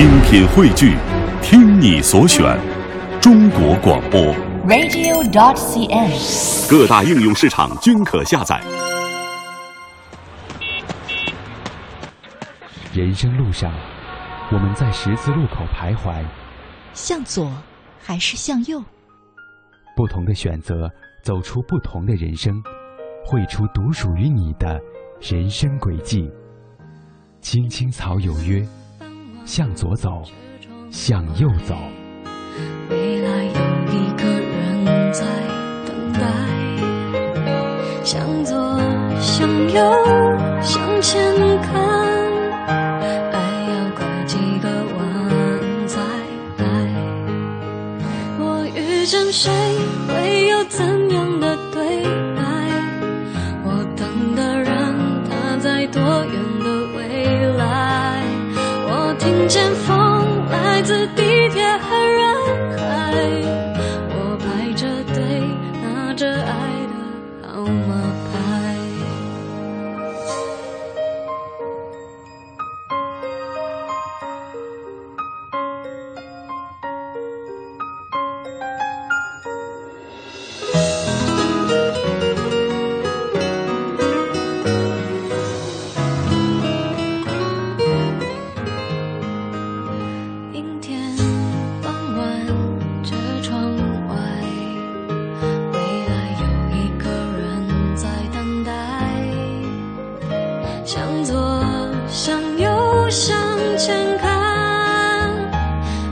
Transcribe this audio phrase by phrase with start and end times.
[0.00, 0.96] 精品汇聚，
[1.42, 2.58] 听你所选，
[3.20, 4.18] 中国广播。
[4.66, 6.70] radio.dot.cn，。
[6.70, 8.58] 各大应用市场均可下载。
[12.94, 13.70] 人生路上，
[14.50, 16.24] 我们在十字路口徘徊，
[16.94, 17.52] 向左
[18.02, 18.82] 还是向右？
[19.94, 20.90] 不同的选择，
[21.22, 22.54] 走出不同的人生，
[23.26, 24.80] 绘出独属于你的
[25.20, 26.26] 人生轨迹。
[27.42, 28.66] 青青草有约，
[29.44, 30.22] 向左走，
[30.90, 31.74] 向右走。
[32.88, 33.50] 未来有
[33.92, 35.24] 一个人在
[35.86, 36.20] 等待，
[38.04, 38.80] 向左，
[39.20, 39.80] 向右，
[40.62, 41.20] 向前
[41.62, 41.89] 看，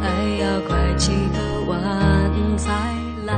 [0.01, 0.07] 爱
[0.41, 2.69] 要拐几个弯才
[3.25, 3.33] 来。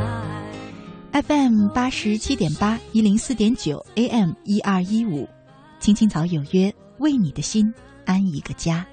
[1.22, 5.28] FM 八十七点八一零四点九 AM 一二一五，
[5.78, 7.72] 青青草有约，为你的心
[8.04, 8.86] 安一个家。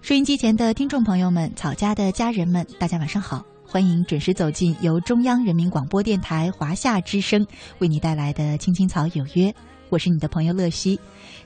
[0.00, 7.46] 收音机前的听众朋友们，草家的家人们，大家晚上好，欢迎准时走进由中央人民广播电台华夏之声
[7.80, 9.50] 为你带来的《青青草有约》，
[9.88, 10.98] 我是你的朋友乐西。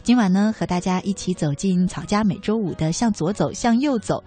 [0.02, 4.24] 今晚呢，和大家一起走进草家每周五的向左走，向右走。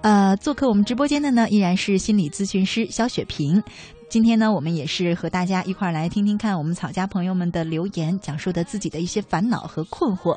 [0.00, 3.62] 呃，做客我们直播间的呢，依然是心理咨询师肖雪萍。
[4.08, 10.36] 今天呢，我们也是和大家一块儿来听听看我们草家朋友们的留言，讲述的自己的一些烦恼和困惑。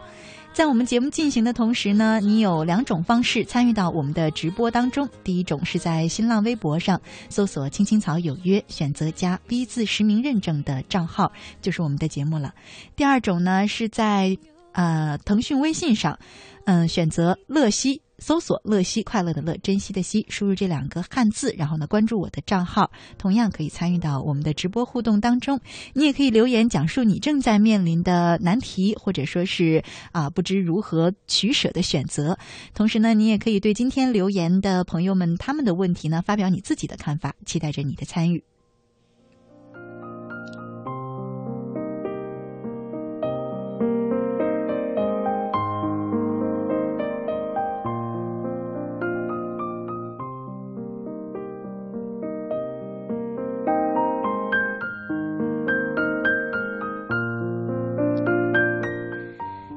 [0.56, 5.06] 在我们节目进行的同时呢，你有两种方式参与到我们的直播当中。
[5.22, 11.30] 第一种是在新浪微博上搜索“青青草有约”，选择加 V 字实名认证的账号，
[11.62, 12.54] 就是我们的节目了。
[12.96, 14.38] 第二种呢是在
[14.72, 16.18] 呃腾讯微信上，
[16.64, 18.02] 嗯、选择乐西。
[18.18, 25.60] 搜索“乐西”，快乐的乐，珍惜的惜，输入这两个汉字，然后呢，关注我的账号，同样可以参与到我们的直播互动当中。
[25.94, 32.38] 你也可以留言讲述你正在面临的难题，或者说是啊不知如何取舍的选择。
[32.74, 38.44] 同时呢，你也可以对今天留言的朋友们他们的问题呢发表你自己的看法，期待着你的参与。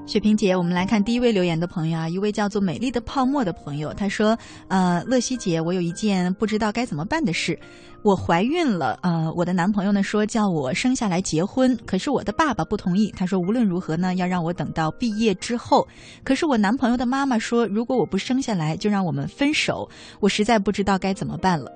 [0.08, 4.34] 雪萍姐，我们来看第一位留言的朋友啊，一位叫做美丽的泡沫的朋友，他说
[4.68, 7.58] ：“呃，乐西姐，我有一件不知道该怎么办的事，
[8.00, 15.86] 我怀孕了，呃，我的男朋友呢说叫我生下来结婚，可是我的爸爸不同意，他说无论如何呢要让我等到毕业之后，
[16.24, 19.86] 可是我男朋友的妈妈说如果我不生下来就让我们分手，
[20.20, 21.70] 我实在不知道该怎么办了。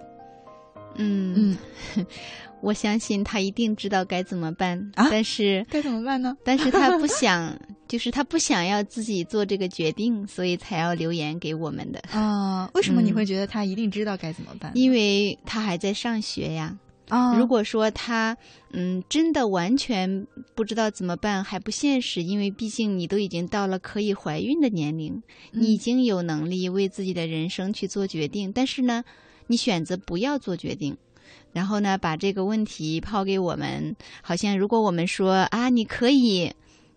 [0.97, 1.59] 嗯。
[1.97, 2.07] 嗯，
[2.63, 6.37] 我相信他一定知道该怎么办，啊但是该怎么办呢？
[6.45, 7.59] 但是他不想，
[7.89, 12.01] 就是他不想要自己做这个决定，所以才要留言给我们的。
[12.13, 14.71] 啊、为什么你嗯会觉得他一定知道该怎么办？
[14.75, 16.79] 因为他还在上学呀。
[17.09, 18.35] 啊，如果说他
[18.73, 29.03] 嗯真的完全不知道怎么办，还不现实，因为毕竟你都已经到了可以怀孕的年龄，你已嗯经有能力为自己的人生去做决定，但是呢，
[29.49, 30.97] 你选择不要做决定。
[31.53, 36.51] 然后呢，把这个问题抛给我们，好像如果我们说啊，你可以，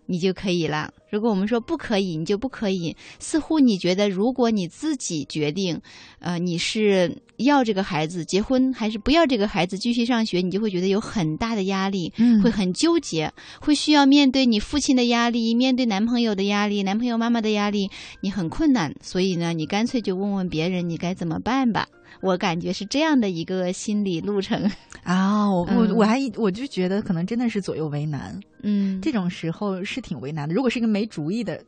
[0.06, 2.96] 你就可以了；如果我们说不可以，你就不可以。
[3.18, 5.80] 似乎你觉得，如果你自己决定，
[6.20, 13.30] 呃，你是要这个孩子结婚，还是不要这个孩子继续上学，你就会觉得有很大的压力，嗯会很纠结，
[13.60, 18.94] 会需要面对你父亲的压力，面对男朋友的压力，男朋友妈妈的压力，你很困难。
[19.02, 21.88] 所以呢，你干脆就问问别人，你该怎么办吧。
[22.26, 24.70] 我感觉是这样的一个心理路程。
[25.02, 30.54] 啊，我我嗯我还我就觉得可能真的是左右为难，嗯，这种时候是挺为难的。
[30.54, 31.62] 如果是一个没主意的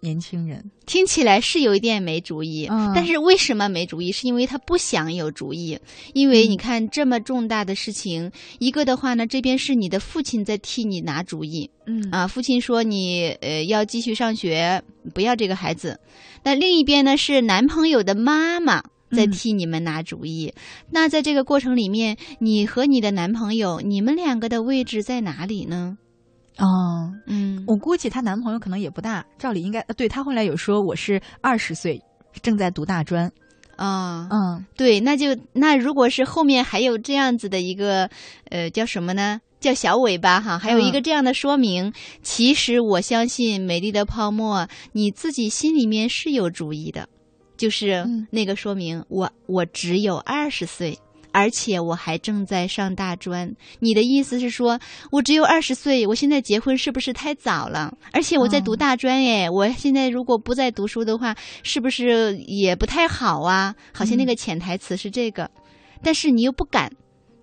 [0.00, 0.70] 年轻人。
[0.86, 4.12] 听起来是有一点没主意，嗯但是为什么没主意？
[4.12, 5.76] 是因为他不想有主意。
[6.12, 8.30] 因为你看这么重大的事情，
[8.60, 14.80] 一个的话呢，这边是你的父亲在替你拿主意嗯啊，父亲说你呃要继续上学，
[15.12, 15.98] 不要这个孩子。
[16.44, 18.84] 那另一边呢是男朋友的妈妈。
[19.10, 20.52] 在嗯替你们拿主意，
[20.90, 25.96] 那在这个过程里面，你和你的男朋友，你们两个的位置在哪里呢？
[26.58, 32.00] 哦，嗯，我估计她男朋友可能也不大，照理应该呃对她后来有说我是二十岁，
[32.42, 33.30] 正在读大专。
[33.76, 38.08] 啊，嗯对，那就那如果是后面还有这样子的一个
[38.50, 39.40] 呃叫什么呢？
[39.58, 41.92] 叫小尾巴哈，还有一个这样的说明。
[42.22, 47.08] 其实我相信美丽的泡沫，你自己心里面是有主意的，
[47.64, 50.98] 就是嗯那个说明，我我只有二十岁。
[51.32, 54.78] 而且我还正在上大专，你的意思是说
[55.10, 57.92] 我只有二十岁，我现在结婚是不是太早了？
[58.12, 61.34] 而且我在读哦大专哎，我现在如果不再读书的话，
[61.64, 63.74] 是不是也不太好啊？
[63.92, 65.50] 好像那嗯个潜台词是这个，
[66.04, 66.92] 但是你又不敢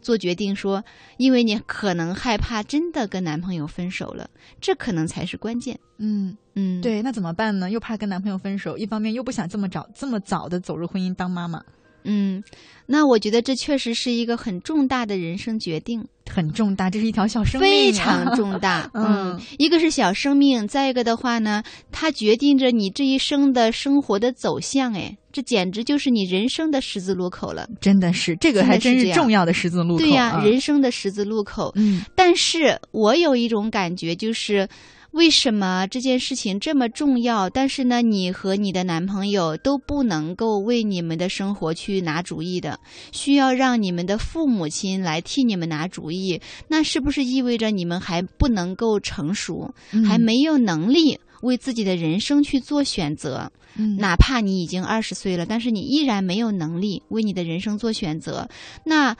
[0.01, 0.83] 做决定说，
[1.18, 5.80] 因为你可能害怕真的跟男朋友分手了，这可能才是关键。
[5.98, 7.69] 嗯，嗯，，对，那怎么办呢？
[7.69, 11.63] 又怕跟男朋友分手，一方面又不想这么早这么早的走入婚姻当妈妈，
[12.03, 12.44] 嗯，
[12.88, 16.07] 那我觉得这确实是一个很重大的人生决定。
[16.33, 18.89] 很重大，这是一条小生命、啊，非常重大。
[18.95, 21.62] 嗯一个是小生命，再一个的话呢，
[21.92, 24.94] 它决定着你这一生的生活的走向。
[24.94, 27.68] 哎，这简直就是你人生的十字路口了。
[27.80, 30.00] 真的是这个还真是重要的十字路口。
[30.00, 31.72] 对呀、啊、人生的十字路口。
[31.75, 34.68] 嗯但是我有一种感觉，就是
[35.12, 37.50] 为什么这件事情这么重要？
[37.50, 42.80] 但是呢，你和你的男朋友都不能够为你们的生活去拿主意的，
[43.12, 46.40] 需要让你们的父母亲来替你们拿主意。
[46.69, 53.52] 那是不是意味着你们还不能够成熟，嗯还没有能力为自己的人生去做选择？
[53.75, 58.50] 嗯哪怕你已经二十岁了，但是你依然没有能力为你的人生做选择，
[58.86, 59.16] 那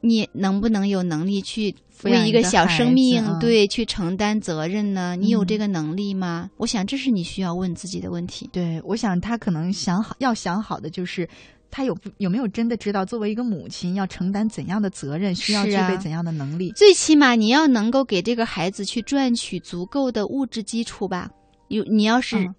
[0.00, 1.74] 你能不能有能力去
[2.10, 5.14] 为一个小生命啊对去承担责任呢？
[5.14, 6.50] 你有嗯这个能力吗？
[6.56, 8.50] 我想这是你需要问自己的问题。
[8.52, 11.28] 对，我想他可能想好要想好的就是。
[11.74, 16.70] 他有不有没有真的知道，作为一个母亲要承担怎样的责任，需要具备怎样的能力？
[16.72, 21.30] 最起码你要能够给这个孩子去赚取足够的物质基础吧。
[21.68, 22.54] 有你要是嗯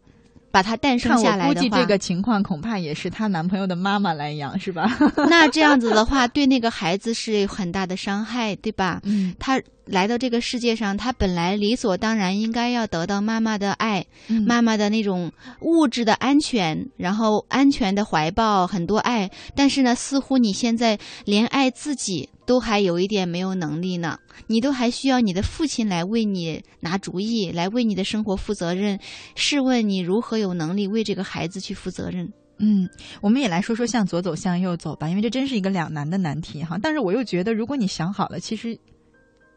[0.54, 4.88] 把他诞生下来的话，我估计这个情况恐怕也是她男朋友的妈妈来养，是吧？
[5.28, 9.02] 那这样子的话，对那个孩子是很大的伤害，对吧？
[9.04, 15.32] 嗯他来到这个世界上，他本来理所当然应该要得到妈妈的爱，嗯妈妈的那种
[15.62, 19.30] 物质的安全，然后安全的怀抱，很多爱。
[19.56, 28.98] 但是呢，似乎你现在连爱自己都还有一点没有能力呢，你都还需要你的父亲来为你拿主意，来为你的生活负责任。
[29.36, 32.32] 试问你如何有能力为这个孩子去负责任？
[32.60, 32.88] 嗯，
[33.20, 36.78] 我们也来说说向左走，向右走吧，因为这真是一个两难的难题哈。
[36.82, 38.78] 但是我又觉得，如果你想好了，其实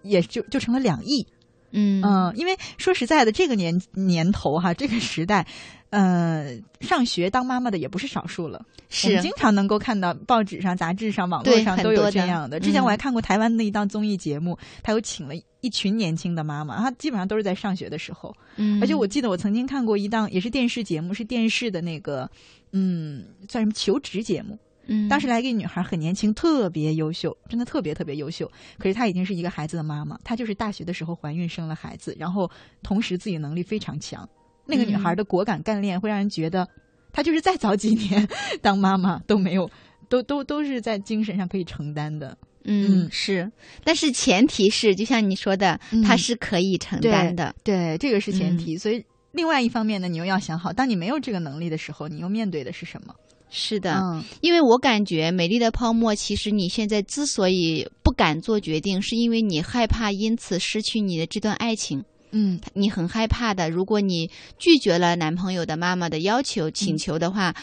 [0.07, 1.27] 也就就成了两亿。
[1.73, 5.47] 嗯嗯，因为说实在的，这个年年头哈，这个时代，
[5.91, 8.65] 呃，上学当妈妈的也不是少数了。
[8.89, 12.61] 是经常能够看到报纸上、杂志上、网络上都有这样的。
[12.61, 18.33] 之前我还嗯看过台湾的一档综艺节目，他有请了一群年轻的妈妈，她基本上都是在上学的时候。
[18.55, 22.31] 嗯，而且我记得我曾经看过一档也是电视节目，是电视的那个，
[22.73, 24.57] 嗯，算什么求职节目。
[24.87, 28.51] 嗯当时来一个女孩，很年轻，特别优秀，真的特别特别优秀。
[28.79, 32.51] 可是她已经是一个孩子的妈妈，她就是大学的时候怀孕生了孩子，然后
[32.83, 34.29] 同时自己能力非常强。
[34.67, 36.67] 那个女孩的果敢干练，会让人觉得
[37.13, 38.27] 她就是再早几年
[38.61, 39.71] 当妈妈都没有，
[40.09, 42.37] 都都都是在精神上可以承担的。
[42.69, 43.51] 嗯嗯是，
[43.85, 47.55] 但是前提是，就像你说的，嗯他是可以承担的。
[47.63, 48.77] 对，这个是前嗯提。
[48.77, 53.15] 所以另外一方面呢，你又要想好，当你没有这个能力的时候，你又面对的是什么？
[53.59, 62.05] 是的，嗯因为我感觉美丽的泡沫，其实你现在之所以不敢做决定，是因为你害怕因此失去你的这段爱情。
[62.33, 67.55] 嗯你很害怕的，如果你拒绝了男朋友的妈妈的要求、请求的话，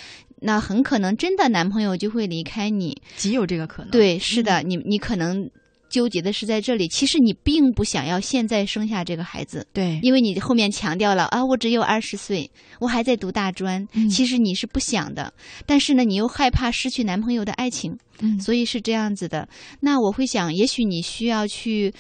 [0.42, 3.00] 那很可能真的男朋友就会离开你。
[3.16, 3.92] 极有这个可能。
[3.92, 5.48] 对，是的，你你可能
[5.94, 9.68] 纠结的是在这里，其实你并不想要现在生下这个孩子。
[9.72, 15.32] 对，因为你后面强调了啊，我只有二十岁，我还在读大专，嗯其实你是不想的，
[15.68, 19.48] 但是呢，你又害怕失去男朋友的爱情，嗯所以是这样子的。
[19.82, 21.94] 那我会想，也许你需要去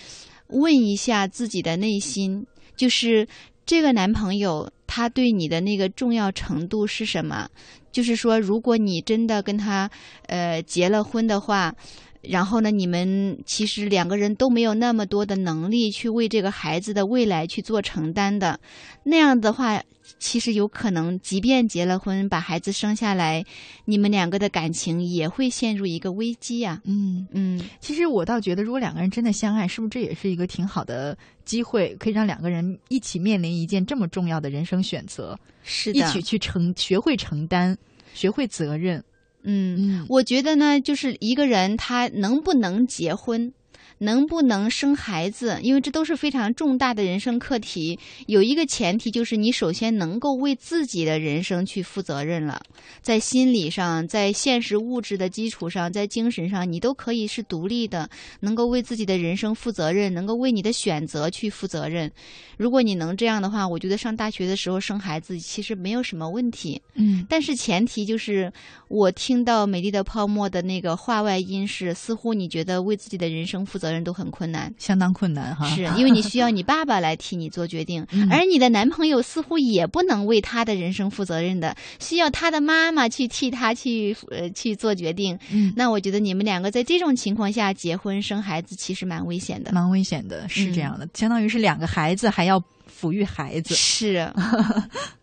[0.47, 2.43] 问一下自己的内心，
[2.75, 3.27] 就是
[3.63, 7.47] 这个男朋友他对你的那个重要程度是什么？
[7.91, 9.87] 就是说，如果你真的跟他
[10.25, 11.75] 呃结了婚的话。
[12.23, 18.59] 然后呢，你们其实两个人都没有那么多的能力去为这个孩子的未来去做承担的，
[19.03, 19.83] 那样的话，
[20.19, 23.43] 其实有可能，即便结了婚，把孩子生下来，
[23.83, 37.75] 你们两个的感情也会陷入一个危机呀、嗯，嗯，其实我倒觉得，如果两个人真的相爱，是不是这也是一个挺好的机会，可以让两个人一起面临一件这么重要的人生选择，是的，一起去承，学会承担，
[38.13, 39.03] 学会责任。
[39.43, 40.05] 嗯，嗯。
[40.09, 43.53] 我觉得呢，就是一个人他能不能结婚，
[43.99, 47.97] 能不能生孩子，因为这都是非常重大的人生课题。
[48.27, 52.61] 有一个前提就是你首先能够为自己的人生去负责任了，
[53.01, 58.09] 在心理上，在现实物质的基础上，在精神上，你都可以是独立的，
[58.41, 62.11] 能够为自己的人生负责任，能够为你的选择去负责任。
[62.57, 66.81] 如果你能这样的话，我觉得上大学的时候生孩子其实没有什么问题。
[66.95, 68.51] 嗯但是前提就是，
[68.87, 75.67] 我听到美丽的泡沫的那个话外音是，似乎你觉得为自己的人生负责任都很困难，相当困难哈。
[75.69, 85.37] 是因为你需要你爸爸来替你做决定， 嗯而你的男朋友似乎也不能为他的人生负责任的，需要他的妈妈去替他去呃去做决定。
[85.51, 89.71] 嗯，那我觉得你们两个在这种情况下结婚生孩子，其实蛮危险的。
[89.73, 92.61] 蛮危险的，是这样的，相当于是两个孩子还要
[93.01, 93.73] 抚育孩子。
[93.75, 94.31] 是，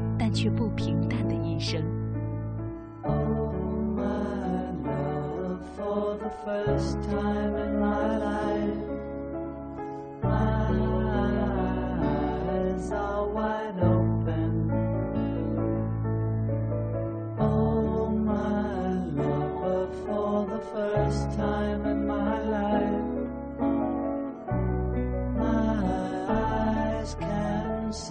[0.21, 1.81] 但却不平淡的一生。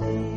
[0.02, 0.29] Oh,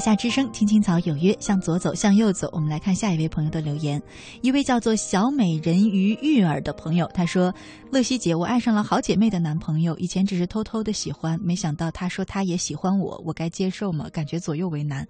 [0.00, 2.48] 夏之声，青青草有约，向左走，向右走。
[2.52, 4.02] 我们来看下一位朋友的留言，
[4.40, 7.54] 一位叫做小美人鱼玉儿的朋友，他说
[7.92, 14.08] ：“乐西姐，我爱上了好姐妹的男朋友，以前只是偷偷的喜欢，没想到他说他也喜欢我，我该接受吗？
[14.10, 15.06] 感觉左右为难。”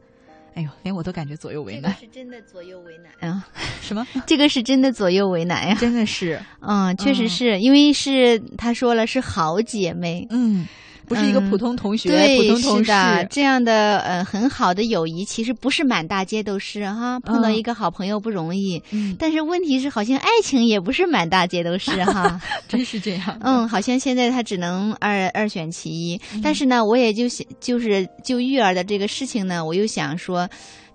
[0.55, 1.95] 哎呦，连我都感觉左右为难。
[2.01, 3.47] 是真的左右为难啊！
[3.81, 4.05] 什么？
[4.27, 5.77] 这个是真的左右为难呀！
[5.79, 10.67] 真的是，嗯，确实是、因为是他说了是好姐妹，嗯，
[11.11, 17.19] 不是一个普通同学、对，普通的事，这样的呃很好的友谊，其实不是满大街都是哈。
[17.19, 22.41] 碰到嗯一个好朋友不容易，嗯，但是问题是，好像爱情也不是满大街都是哈。
[22.69, 23.37] 真是这样。
[23.41, 26.21] 嗯，好像现在他只能二二选其一。
[26.33, 30.49] 嗯但是呢，我也就想，就是就育儿的这个事情呢，我又想说。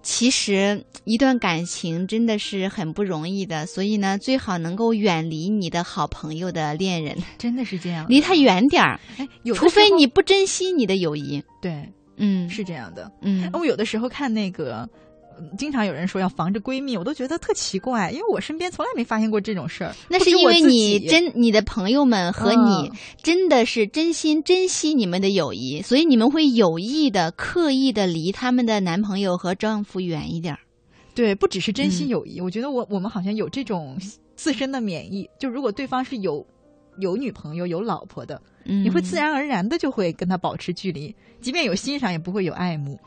[0.06, 8.06] 其实一段感情真的是很不容易的，所以呢，最好能够远离你的好朋友的恋人，真的是这样。
[8.08, 11.44] 离他远点儿，哎，有除非你不珍惜你的友谊。
[11.60, 13.12] 对，嗯，是这样的。
[13.24, 14.90] 嗯，我有的时候看那个，嗯
[15.58, 19.94] 经常有人说要防着闺蜜，我都觉得特奇怪，因为我身边从来没发现过这种事儿。
[20.10, 30.60] 那是因为你真你的朋友们和你嗯真的是真心珍惜你们的友谊，所以你们会有意的、刻意的离他们的男朋友和丈夫远一点儿。
[31.14, 33.98] 对，不只是珍惜嗯友谊，我觉得我我们好像有这种
[34.36, 36.46] 自身的免疫，就如果对方是有
[37.00, 43.00] 有女朋友、有老婆的，嗯，你会自然而然的就会跟他保持距离，即便有欣赏，也不会有爱慕，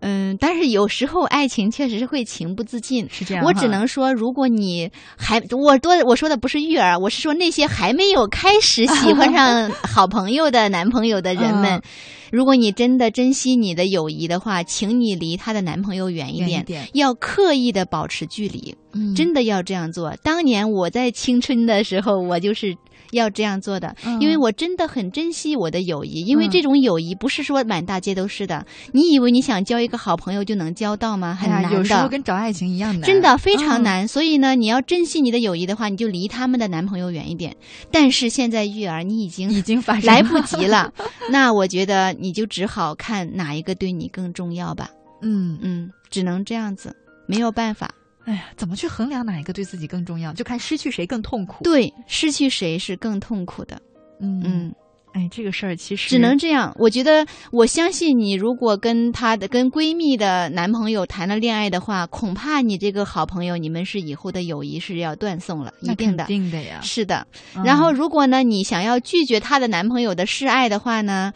[0.00, 3.06] 嗯，但是有时候爱情确实是会情不自禁。
[3.10, 3.44] 是这样。
[3.44, 11.82] 我只能说，如果你还我多我说的不是育儿，我是说那些还没有开始 喜欢上好朋友的男朋友的人们，嗯
[12.30, 20.14] 如果你真的珍惜你的友谊的话，请你离她的男朋友远一点，一点要刻意的保持距离，嗯真的要这样做。
[20.22, 22.76] 当年我在青春的时候，我就是。
[23.12, 28.64] 要这样做的，嗯因为我真的很珍惜我的友谊，因为嗯这种友谊不是说满大街都是的。
[28.92, 31.36] 你以为你想交一个好朋友就能交到吗？
[31.40, 31.68] 很难的。
[31.68, 34.08] 哎有时候跟找爱情一样难，真的非常嗯难。
[34.08, 37.56] 所以呢，你要珍惜你的友谊的话，你就离他们的男朋友远一点。
[37.90, 40.92] 但是现在育儿，你已经已经发生来不及了，
[41.30, 44.90] 那我觉得你就只好看哪一个对你更重要吧。
[45.22, 46.94] 嗯，嗯，只能这样子，
[47.26, 47.90] 没有办法。
[48.30, 50.32] 哎呀，怎么去衡量哪一个对自己更重要？
[50.32, 51.64] 就看失去谁更痛苦。
[51.64, 53.76] 对，失去谁是更痛苦的。
[54.20, 54.74] 嗯嗯，
[55.14, 56.72] 哎，这个事儿其实只能这样。
[56.78, 66.22] 我觉得，我相信你，如果跟她的跟闺蜜的男朋友谈了恋爱的话，恐怕你这个好朋友，你们是以后的友谊是要断送了，一定的。
[66.24, 66.78] 一定的呀。
[66.82, 71.32] 是的，嗯然后如果呢，你想要拒绝她的男朋友的示爱的话呢，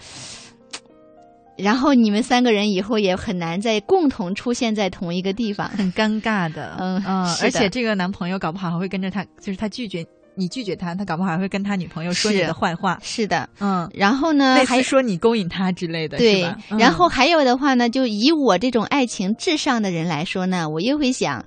[1.56, 5.68] 然后你们三个人以后也很难再共同出现在同一个地方。
[5.68, 21.44] 很尴尬的，嗯嗯而且这个男朋友搞不好还会跟着他，就是他拒绝你拒绝他，他搞不好还会跟他女朋友说你的坏话，是的，嗯，然后呢，类还似说你勾引他之类的，对？，嗯然后还有的话呢，就以我这种爱情至上的人来说呢，我又会想。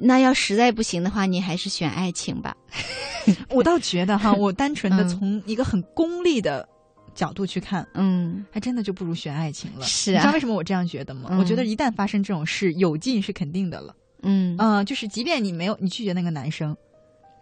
[0.00, 2.56] 那要实在不行的话，你还是选爱情吧。
[3.48, 6.68] 我倒觉得哈，我单纯的嗯从一个很功利的
[7.14, 9.86] 角度去看，嗯，还真的就不如选爱情了。
[9.86, 11.28] 是你知道啊为什么我这样觉得吗？
[11.30, 13.94] 嗯我觉得一旦发生这种事，有劲是肯定的了。
[14.22, 16.76] 嗯嗯、就是即便你没有你拒绝那个男生，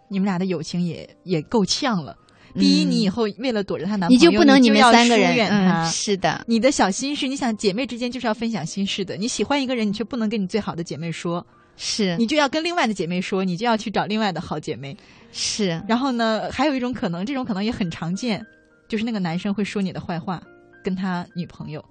[0.09, 2.17] 你们俩的友情也也够呛了。
[2.55, 5.49] 第一，嗯你以后为了躲着她男朋友你，就不能们你们三个人，远。
[5.49, 9.17] 嗯，是的，你的小心事，你想姐妹之间就是要分享心事的。
[9.17, 11.43] 你喜欢一个人，你却不能跟你最好的姐妹说，
[11.77, 14.95] 是你就要跟另外的姐妹说，你就要去找另外的好姐妹。
[15.31, 18.45] 是，然后呢，还有一种可能，这种可能也很常见，
[18.93, 20.39] 就是那个男生会说你的坏话，
[20.83, 21.83] 跟他女朋友，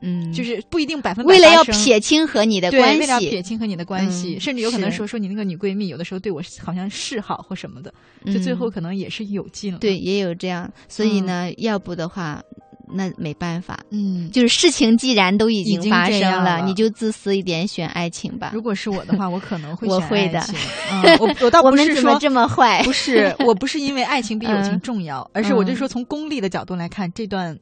[0.00, 7.94] 嗯，就是不一定百分百为了要撇清和你的对，关为了撇清和你的关系，嗯甚至有可能说说你那个女闺蜜有的时候对我好像示好或什么的，
[8.26, 8.56] 就最嗯。
[8.56, 9.78] 后可能也是有劲了。
[9.78, 12.42] 对，，也有这样，所以呢，要不的话，
[12.88, 13.78] 那没办法。
[13.90, 18.50] 嗯，就是事情既然都已已经发生了，了你就自私一点，选爱情吧。
[18.52, 20.40] 如果是我的话，我可能会我选会的
[21.20, 22.82] 我我倒不是说这么坏？
[22.84, 27.56] 不是，我不是因为爱情比友情嗯重要，而是我就嗯说从功利的角度来看，这段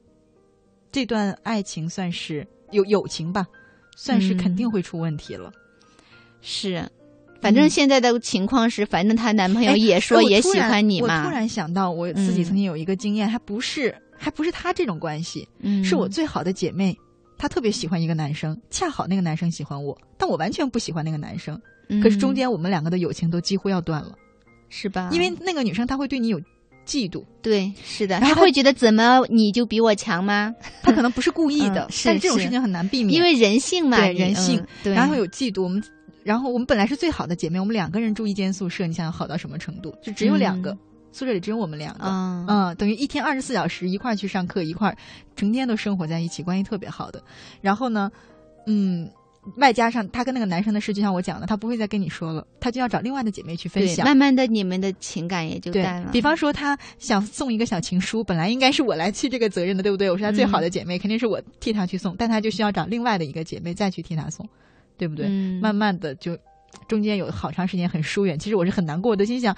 [0.91, 3.47] 这段爱情算是有友情吧，
[3.97, 5.51] 算是肯定嗯会出问题了。
[6.41, 6.85] 是，
[7.41, 11.23] 反正嗯现在的情况是，反正她男朋友哎也说也喜欢你嘛。
[11.23, 16.97] 我突然想到，我自己嗯曾经有一个经验，还不是还不是他这种关系，嗯，是我最好的姐妹，
[17.37, 21.61] 她特别喜欢一个男生，恰好那个男生喜欢我，但我完全不喜欢那个男生。
[22.03, 24.17] 可是中嗯间我们两个的友情都几乎要断了，
[24.69, 25.11] 是吧？
[25.13, 26.41] 因为那个女生她会对你有
[26.87, 30.55] 嫉妒，对，是的，她他会觉得怎么你就比我强吗？
[30.83, 35.83] 她可能不是故意的，但是这种事情很难避免，因为人性嘛，对人性嗯对，然后有嫉妒，我们
[36.23, 39.93] 然后我们本来是最好的姐妹，我们两个人住一间宿舍，你想想好到什么程度？
[40.01, 40.79] 就只有两个，嗯
[41.13, 42.07] 宿舍里只有我们两个。
[42.07, 44.97] 嗯嗯，等于一天二十四小时一块儿去上课，一块儿
[45.37, 47.23] 成天都生活在一起，关系特别好的。
[47.61, 48.11] 然后呢，
[48.67, 49.09] 嗯，
[49.57, 54.07] 外加上他跟那个男生的事，就像我讲的，他不会再跟你说了，他就要找另外的姐妹去分，享。
[54.07, 56.11] 慢慢的你们的情感也就淡了。
[56.13, 60.11] 比方说，他想送一个小情书，本来应该是我来去这个责任的，对不对？
[60.11, 64.49] 我是他最好的姐妹，肯定是我替他去送，但他就需要找另外的一个姐妹再去替他送，
[64.97, 65.27] 对不对？
[65.29, 66.39] 嗯慢慢的就
[66.89, 69.55] 中间有好长时间很疏远，其实我是很难过的，心想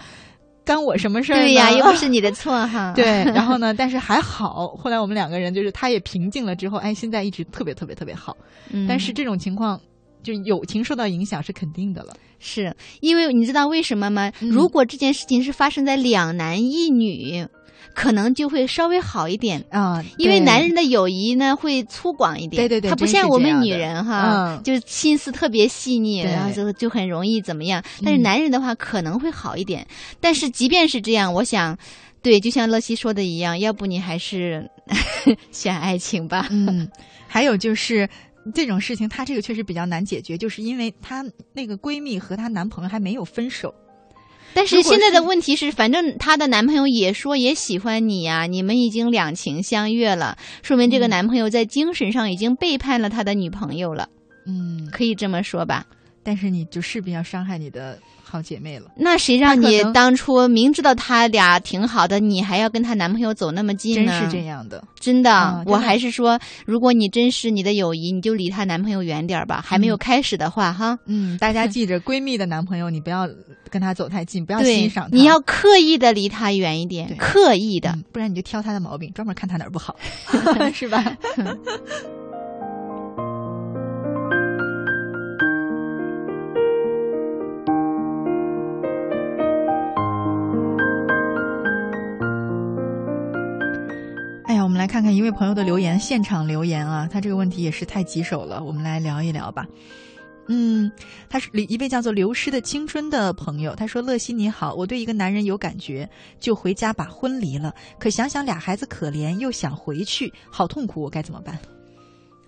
[0.64, 1.36] 干我什么事儿？
[1.36, 2.92] 对呀，又不是你的错哈。
[2.96, 3.74] 对，然后呢？
[3.74, 8.36] 但是还好，后来我们两个人就是他也平静了之后，哎，现在一直特别特别特别好。
[8.70, 9.78] 嗯，但是这种情况，
[10.22, 12.14] 就友情受到影响是肯定的了。
[12.38, 14.30] 是因为你知道为什么吗？
[14.40, 17.46] 嗯如果这件事情是发生在两男一女，
[17.94, 19.64] 可能就会稍微好一点。
[19.70, 27.82] 啊，因为男人的友谊呢会粗犷一点，对对对他不像我们女人哈，嗯就心思特别细腻，对然后就就很容易怎么样。
[28.04, 29.86] 但是嗯男人的话可能会好一点，
[30.20, 31.78] 但是即便是这样，我想，
[32.22, 34.68] 对，就像乐西说的一样，要不你还是
[35.52, 36.48] 选爱情吧。
[36.50, 36.88] 嗯，
[37.26, 38.08] 还有就是。
[38.54, 43.74] 这种事情，她这个确实比较难解决，就是因为她那个闺蜜和她男朋友还没有分手。
[44.54, 51.10] 但是现在的问题是，反正她的男朋友也说也喜欢你呀、你们已经两情相悦了，说明这个嗯。
[51.10, 54.08] 男朋友在精神上已经背叛了他的女朋友了，
[54.46, 55.84] 嗯，可以这么说吧？
[56.22, 57.98] 但是你就势必要伤害你的
[58.34, 64.20] 好姐妹了，那谁让你当初明知道他俩挺好的，你还要跟她男朋友走那么近呢？
[64.20, 64.82] 真是这样的。
[64.98, 69.62] 真的，我啊真的还是说，如果你珍视你的友谊，你就离她男朋友远点儿吧。
[69.64, 73.28] 还没有嗯开始的话，哈，嗯，大家 记着，闺蜜的男朋友你不要
[73.70, 75.16] 跟他走太近，不要欣赏，他。
[75.16, 77.90] 你要刻意的离他远一点，刻意的。
[77.90, 79.94] 嗯，不然你就挑他的毛病，专门看他哪儿不好，
[80.74, 81.16] 是吧？
[94.94, 99.66] 看看一位朋友的留言，现场留言啊，他这个问题也是太棘手了，我们来聊一聊吧。
[100.46, 100.88] 嗯，
[101.28, 107.74] 他是一位叫做“流失的青春”的朋友，他说：“乐西你好，我对一个男人有感觉，就回家把婚离了。
[107.98, 111.58] 可想想俩孩子可怜，又想回去，好痛苦，我该怎么办？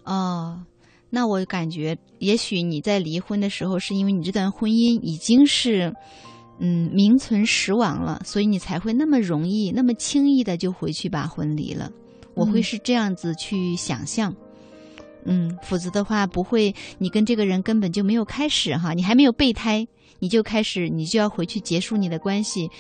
[0.05, 0.63] 哦，
[1.11, 5.93] 那我感觉，也许你在离婚的时候，是因为你这段婚姻已经是，
[6.61, 11.91] 嗯，名存实亡了，所以你才会那么容易、那么轻易的就回去把婚离了。
[12.37, 14.33] 我会嗯是这样子去想象。
[15.25, 19.85] 嗯，否则的话不会，你跟这个人根本就没有开始哈，你还没有备胎，
[20.21, 22.71] 你就开始，你就要回去结束你的关系。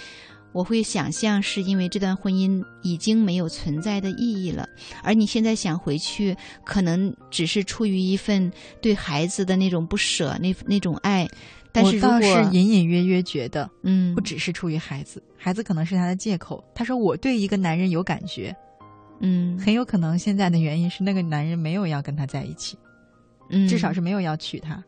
[0.52, 4.66] 我会想象是因为这段婚姻已经没有存在的意义了，
[5.02, 11.28] 而你现在想回去，可能只是出于一份对孩子的那种不舍，那那种爱。
[11.72, 16.64] 但是如我倒果是隐隐约约觉得，嗯不只是出于孩子，孩子可能是他的借口。
[16.74, 18.56] 他说我对一个男人有感觉，
[19.20, 22.76] 嗯很有可能现在的原因是那个男人没有要跟他在一起，
[23.50, 24.82] 嗯，至少是没有要娶她。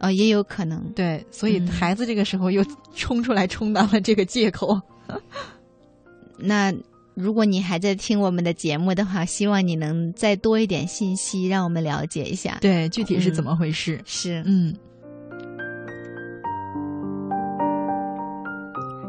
[0.00, 0.92] 哦，也有可能。
[0.94, 2.62] 对，所以嗯孩子这个时候又
[2.94, 4.78] 冲出来充当了这个借口。
[6.38, 6.70] 那
[7.14, 12.58] 如果你还在听我们的节目的话，希望你能再多一点信息，让我们了解一下。
[12.60, 13.98] 对，具体是怎嗯么回事？
[14.04, 14.76] 是，嗯，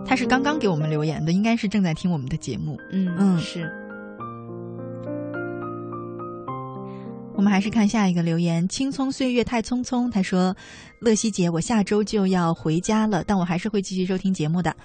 [0.06, 2.80] 他是刚刚给我们留言的，应该是正在听我们的节目。
[2.92, 3.70] 嗯嗯是。
[7.38, 10.10] 我们还是看下一个留言，青葱岁月太匆匆。
[10.10, 10.56] 他说
[11.00, 14.76] ：“乐西姐，我下周就要回家了，但我还是会继续收听节目的。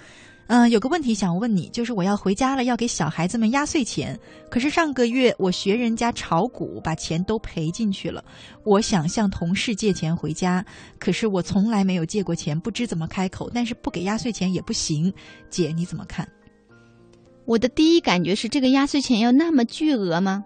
[0.45, 4.19] 嗯，有个问题想问你，就是我要回家了，要给小孩子们压岁钱。
[4.51, 8.23] 可是上个月我学人家炒股，把钱都赔进去了。
[8.63, 10.63] 我想向同事借钱回家，
[10.99, 13.49] 可是我从来没有借过钱，不知怎么开口。
[13.51, 15.11] 但是不给压岁钱也不行，
[15.49, 16.27] 姐你怎么看？
[17.45, 20.45] 我的第一感觉是，这个压岁钱要那么巨额吗？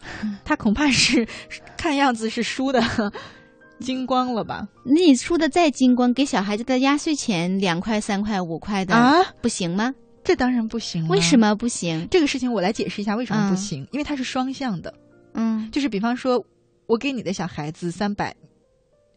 [0.44, 1.26] 他恐怕是
[1.76, 2.82] 看样子是输的
[3.80, 4.66] 精光了吧？
[4.84, 9.94] 那你输的再精光，给小孩子的压岁钱两块、三块、五块的啊，不行吗？
[10.24, 11.06] 这当然不行。
[11.08, 11.36] 为什？
[11.38, 12.06] 么不行？
[12.10, 14.92] 这个事情我来解释一下为什么不嗯行，因为它是双向的。
[15.34, 16.44] 嗯，就是比方说，
[16.86, 18.34] 我给你的小孩子三百，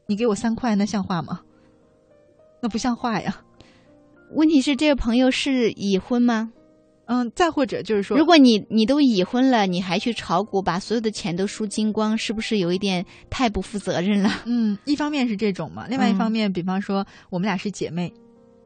[0.07, 1.41] 你给我三块，那像话吗？
[2.61, 3.41] 那不像话呀。
[4.33, 6.53] 问题是这个朋友是已婚吗？
[7.13, 14.31] 嗯，再或者就是说，如果你你都已婚了，你还去炒股，把所有的钱都输精光，是不是有一点太不负责任了？
[14.47, 18.09] 嗯，一方面是这种嘛，另外一方面，比方说我们俩是姐妹，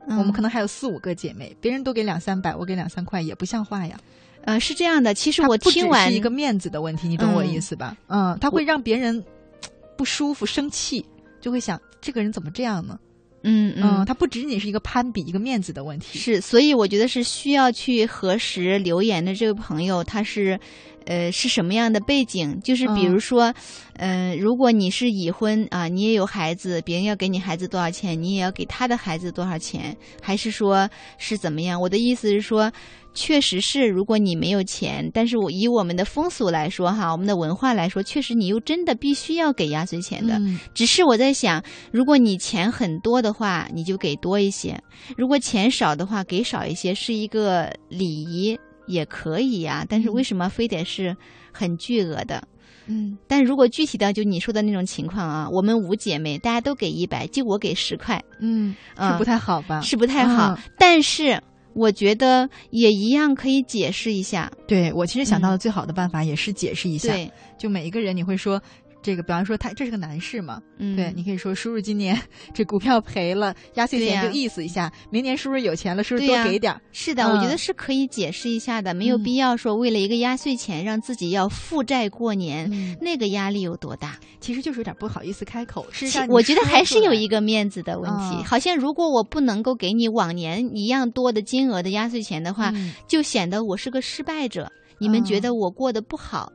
[0.08, 4.00] 我们可能能还有四五个姐妹，别人都给两三百，我给两三块，也不像话呀。
[4.44, 7.98] 呃是这样的，其实我听完是一个面子的问题，你懂我意思吧？
[8.10, 9.24] 嗯，他会让别人
[9.98, 11.04] 不舒服、生气，
[11.42, 13.00] 就会想这个人怎么这样呢？
[13.46, 14.06] 嗯嗯，嗯。
[14.06, 16.20] 他不仅仅是一个攀比、一个面子的问题。
[16.20, 20.60] 是，所以我觉得是需要去核实留言的这位朋友他是，
[21.06, 22.60] 呃，是什么样的背景？
[22.62, 23.54] 就是比如嗯说，
[23.98, 31.80] 呃，如果你是已婚啊，你也有孩子，别人要给你孩子多少钱，你也要给他的孩子多少钱，还是说是怎么样？
[31.80, 32.72] 我的意思是说，
[33.14, 40.38] 确实是，如果你没有钱，但是我以我们的风俗来说哈，我们的文化来说，确实你又真的必须要给压岁钱的。
[40.40, 44.74] 嗯只是我在想，如果你钱很多的话，你就给多一些；
[45.16, 51.16] 如果钱少的话，给少一些，是一个礼仪也可以呀、但是为什么非得是
[51.52, 52.48] 很巨额的？
[52.88, 59.82] 嗯但如果具体到就你说的那种情况啊，我们五姐妹大家都给一百，就我给十块，嗯，啊是不太好吧？
[59.82, 60.54] 是不太好。
[60.54, 61.42] 嗯但是
[61.74, 68.62] 我觉得也一样可以解释一下，对我其实想到的嗯最好的办法也是解释一下，对，就每一个人你会说。
[69.06, 72.20] 这个，比方说他这是个男士嘛，嗯，对你可以说叔叔今年
[72.56, 76.82] 这股票赔了，压岁钱就意思一下，明年叔叔有钱了，叔叔多给点儿。
[76.92, 84.18] 是的，我觉嗯得是可以解释一下的，没有嗯必要说为了一个压岁钱让自己要负债过年，嗯，那个压力有多大？
[84.40, 85.86] 其实就是有点不好意思开口。
[85.92, 88.36] 事实其上，我觉得还是有一个面子的问题。
[88.38, 94.72] 嗯好像如果我不能够给你往年一样多的金额的压岁钱的话，嗯就显得我是个失败者。
[94.98, 96.50] 你们觉嗯得我过得不好，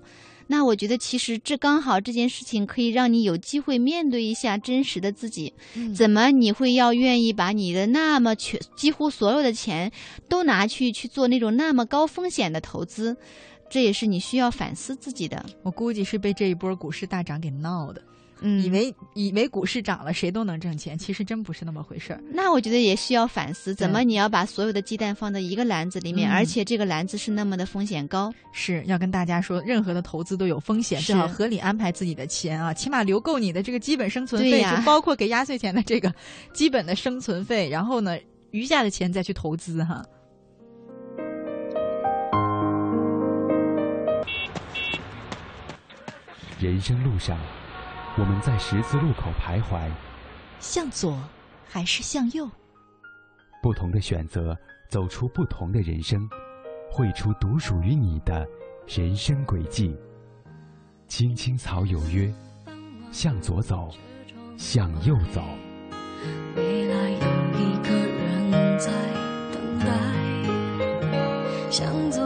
[0.52, 5.54] 那我觉得其实这刚好这件事情可以让你有机会面对一下真实的自己。
[5.76, 9.92] 嗯怎么你会要愿意把你的那么全几乎所有的钱
[10.28, 13.16] 都拿去去做那种那么高风险的投资？
[13.70, 15.46] 这也是你需要反思自己的。
[15.62, 18.02] 我估计是被这一波股市大涨给闹的，
[18.40, 22.20] 嗯，以为以为股市涨了谁都能挣钱，其实真不是那么回事儿。
[22.32, 28.32] 那我觉得也需要反思，怎么你要把所有的鸡蛋放在一个篮子里面，嗯而且这个篮子是那么的风险高？
[28.52, 36.12] 是要跟大家说，任何的投资都有风险，是最好合理安排自己的钱啊，起码留够你的这个基本生存费，啊就包括给压岁钱的这个
[36.52, 38.18] 基本的生存费，然后呢，
[38.50, 40.04] 余下的钱再去投资哈。
[46.58, 47.38] 人生路上，
[48.20, 49.90] 我们在十字路口徘徊，
[50.58, 51.18] 向左
[51.66, 52.46] 还是向右？
[53.62, 54.54] 不同的选择，
[54.90, 56.28] 走出不同的人生，
[56.92, 58.46] 绘出独属于你的
[58.86, 59.96] 人生轨迹。
[61.08, 62.30] 青青草有约，
[63.10, 63.88] 向左走，
[64.58, 65.42] 向右走。
[66.56, 67.16] 未来有
[67.58, 68.92] 一个人在
[69.50, 69.86] 等待，
[71.70, 72.20] 向左，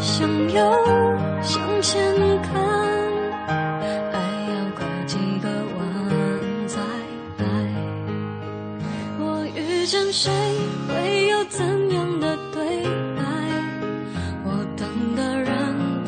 [0.00, 0.72] 向右，
[1.42, 2.73] 向前看，
[10.14, 10.30] 谁，
[10.86, 12.84] 会有怎样的对
[13.16, 13.24] 白？
[14.44, 15.50] 我等的人，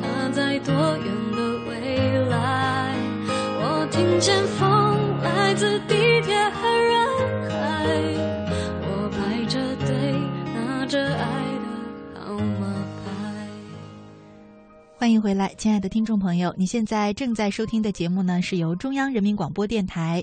[0.01, 2.95] 他在多远的未来？
[3.27, 7.57] 我听见风来自地铁和人海，
[8.83, 10.14] 我排着队
[10.55, 12.73] 拿着爱的号码
[13.05, 13.11] 牌。
[14.97, 20.23] 欢迎回来，亲爱的听众朋友，你现在正在收听的节目呢，是由中央人民广播电台，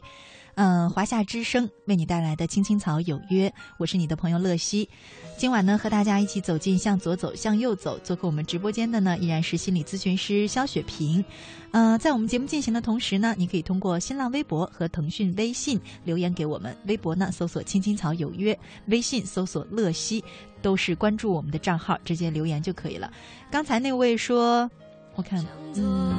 [0.56, 4.88] 嗯、华夏之声为你带来的《青青草有约》，我是你的朋友乐西。
[5.36, 7.98] 今晚呢，和大家一起走进向左走，向右走。
[8.04, 11.26] 做客我们直播间的呢，依然是心理咨询师肖雪萍。
[11.72, 16.78] 呃，在我们节目进行的同时呢，你可以通过新浪微博和腾讯微信留言给我们。
[16.86, 20.24] 微博呢，搜索“青青草有约”，微信搜索“乐西”，
[20.62, 23.12] 都是关注我们的账号，直接留言就可以了。
[23.50, 24.70] 刚才那位说，
[25.16, 25.44] 我看，
[25.76, 26.14] 嗯，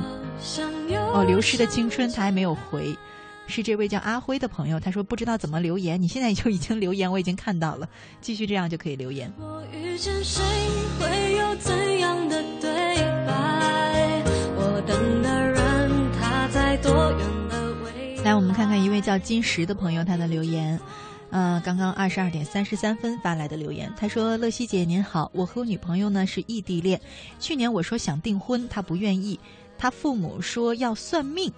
[1.13, 2.97] 哦，流失的青春他还没有回，
[3.47, 7.89] 是这位叫阿辉的朋友，他说不知道怎么留言，你现在就已经留言，我已经看到了，
[8.21, 9.33] 继续这样就可以留言。
[9.39, 10.43] 我遇见谁
[10.99, 12.71] 会有怎样的对
[13.27, 14.23] 白？
[14.57, 20.81] 我等的人他在多远的未来，我们看看一位叫金石的朋友他的留言。
[21.31, 27.01] 呃，刚刚二十二点三十三分发来的留言，他说：“乐西姐您好，我和我女朋友呢是异地恋。
[27.41, 29.41] 去年我说想订婚，她不愿意，
[29.77, 31.53] 她父母说要算命，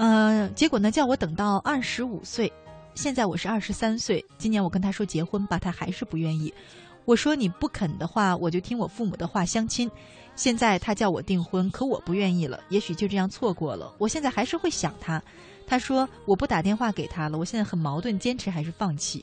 [0.00, 2.50] 呃，结果呢叫我等到二十五岁，
[2.94, 6.50] 现在我是二十三岁，今年我跟他说结婚吧，他还是不愿意。
[7.04, 9.90] 我说你不肯的话，我就听我父母的话相亲。
[10.34, 13.92] 现在他叫我订婚，可我不愿意了，也许就这样错过了。
[13.98, 15.22] 我现在还是会想他。”
[15.68, 19.22] 他说：“我不打电话给他了，我现在很矛盾，坚持还是放弃？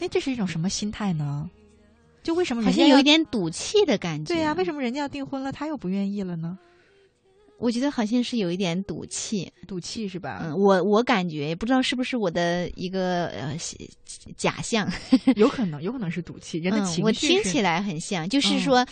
[0.00, 1.48] 哎，这是一种什么心态呢？
[2.24, 4.34] 就为什么人家有一点赌气的感觉？
[4.34, 6.58] 对呀，为什么人家要订婚了，他又不愿意了呢？
[7.58, 10.40] 我觉得好像是有一点赌气，赌气是吧？
[10.44, 13.56] 嗯，我我感觉也不知道是不是我的一个呃
[14.36, 14.90] 假象，
[15.36, 16.58] 有可能，有可能是赌气。
[16.58, 18.86] 人的情绪，我听起来很像，就是说。”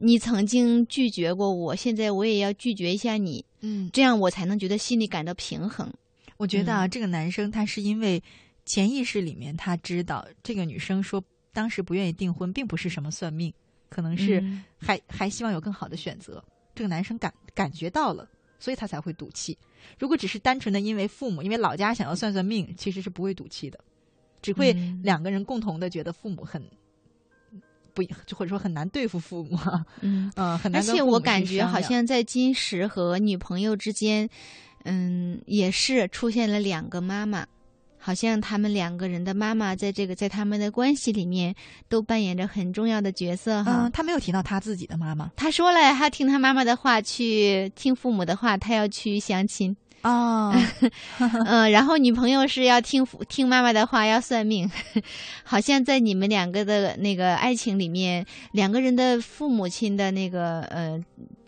[0.00, 5.92] 你曾经拒绝过我，现在我也要拒绝一下你，嗯，这样我才能觉得心里感到平衡。
[6.36, 8.22] 我觉得啊，这个男生他是因为
[8.64, 11.20] 潜意识里面他知道这个女生说
[11.52, 13.52] 当时不愿意订婚，并不是什么算命，
[13.88, 14.40] 可能是
[14.78, 16.40] 还还希望有更好的选择。
[16.76, 18.28] 这个男生感感觉到了，
[18.60, 19.58] 所以他才会赌气。
[19.98, 23.80] 如果只是单纯的因为父母，因为老家想要算算命，其实是不会赌气的，
[24.40, 26.62] 只会两个人共同的觉得父母很。
[27.94, 29.58] 不，就或者说很难对付父母，
[30.02, 30.80] 嗯嗯， 很难。
[30.80, 34.30] 而且我感觉好像在金石和女朋友之间，
[34.84, 37.44] 嗯，也是出现了两个妈妈，
[38.08, 41.54] 好像他们两个人的妈妈在这个在他们的关系里面
[41.90, 43.90] 都扮演着很重要的角色哈。
[43.92, 49.76] 他没有提到他自己的妈妈，他说了，他听他妈妈的话，去听父母的话，他要去相亲。
[50.00, 50.54] 哦，
[51.20, 54.70] 嗯，然后女朋友是要听听妈妈的话，要算命，
[55.44, 60.98] 好像在你们两个的那个爱情里面，两个人的父母亲的那个呃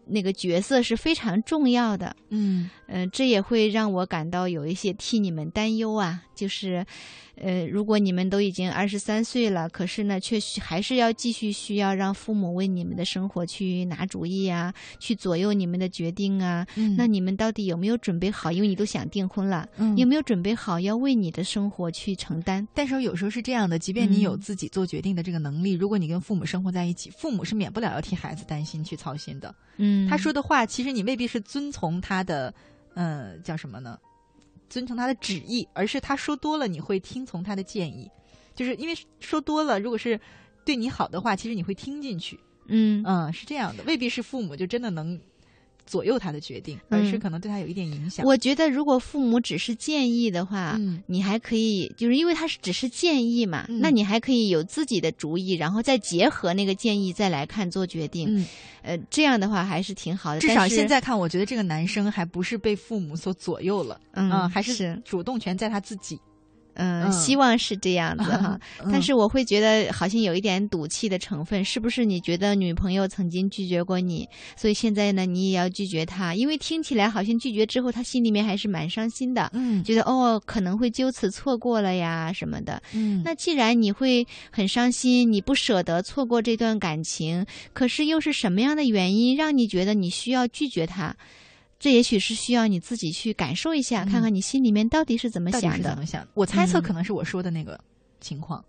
[0.08, 2.14] 那个角色是非常重要的。
[2.28, 6.86] 嗯嗯，这也会让我感到有一些替你们担忧啊，就是。
[7.42, 16.66] 呃，如果你们都已经二十三岁了，可是呢，却还是要继续需要让父母为你们的生活去拿主意啊，去左右你们的决定啊。
[16.74, 18.52] 嗯，那你们到底有没有准备好？
[18.52, 22.66] 因为你都想订婚了，嗯，有没有准备好要为你的生活去承担？
[22.74, 29.54] 但是有时候是这样的，即便你有自己做决定的这个能力，如果你跟父母生活在一起，父母是免不了要替孩子担心、去操心的。
[29.78, 32.52] 嗯，他说的话，其实你未必是遵从他的，
[32.92, 33.98] 呃，叫什么呢？
[34.70, 38.10] 遵从他的旨意，而是他说多了，你会听从他的建议，
[38.54, 40.18] 就是因为说多了，如果是
[40.64, 42.40] 对你好的话，其实你会听进去。
[42.72, 45.20] 嗯嗯，是这样的，未必是父母就真的能。
[45.90, 48.24] 左右他的决定，而是可能对他有一点影响。
[48.24, 58.28] 我觉得，如果父母只是建议的话，你还可以，就是因为他是只是建议嘛，那你还可以有自己的主意，然后再结合那个建议再来看做决定。
[58.30, 58.46] 嗯，
[58.82, 60.38] 呃，这样的话还是挺好的。
[60.40, 66.16] 至少现在看，我觉得这个男生还不是被父母所左右了，嗯，还是主动权在他自己。
[66.80, 68.58] 嗯，希望是这样子哈，
[68.90, 72.04] 但是我会觉得好像有一点赌气的成分，是不是？
[72.04, 76.34] 你觉得女朋友曾经拒绝过你，所以现在呢，你也要拒绝她？
[76.34, 83.20] 因为听起来好像拒绝之后，她心里面还是蛮伤心的，嗯，觉得哦，可能会就此错过了呀什么的，嗯。
[83.22, 91.14] 那既然你会很伤心，你不舍得错过这段感情，可是又是什么样的原因让你觉得你需要拒绝他？
[91.80, 95.90] 这也许是需要你自己去感受一下，看看你心里面到底是怎么想的。
[95.90, 96.28] 怎么想？
[96.34, 97.80] 我猜测可能是我说的那个
[98.20, 98.62] 情况，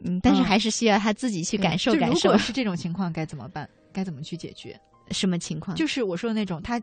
[0.00, 2.28] 嗯，但是还是需要他自己去感受感受。
[2.28, 3.66] 如果是这种情况，该怎么办？
[3.90, 4.78] 该怎么去解决？
[5.10, 5.74] 什么情况？
[5.74, 6.80] 就是我说的那种，他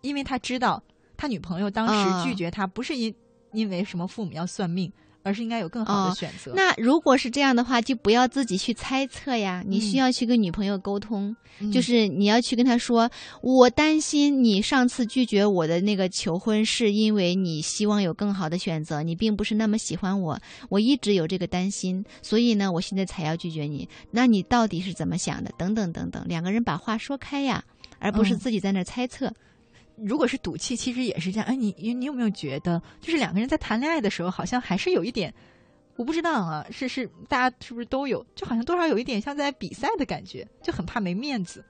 [0.00, 0.82] 因为他知道
[1.16, 3.14] 他女朋友当时拒绝他，不是因
[3.52, 4.92] 因为什么父母要算命。
[5.22, 6.52] 而是应该有更好的选择。
[6.54, 9.62] 那如果是这样的话，就不要自己去猜测呀。
[9.66, 11.34] 你需要去跟女朋友沟通，
[11.72, 13.10] 就是你要去跟她说
[13.42, 20.38] ：“我担心你上次拒绝我的那个求婚，是因为你希望有更好的选择，你并不是那么喜欢我。
[20.68, 23.88] 我一直有这个担心，所以呢，我现在才要拒绝你。
[24.10, 25.50] 那你到底是怎么想的？
[25.58, 27.62] 等等等等，两个人把话说开呀，
[27.98, 29.32] 而不是自己在那猜测。”
[30.02, 31.46] 如果是赌气，其实也是这样。
[31.46, 35.32] 哎，你你你有没有觉得，就是两个人在谈恋爱的时候，好像还是有一点，
[35.96, 41.64] 我不知道啊，是是大家是不是都有，就好像多少有一点像在比赛的感觉，就很怕没面子。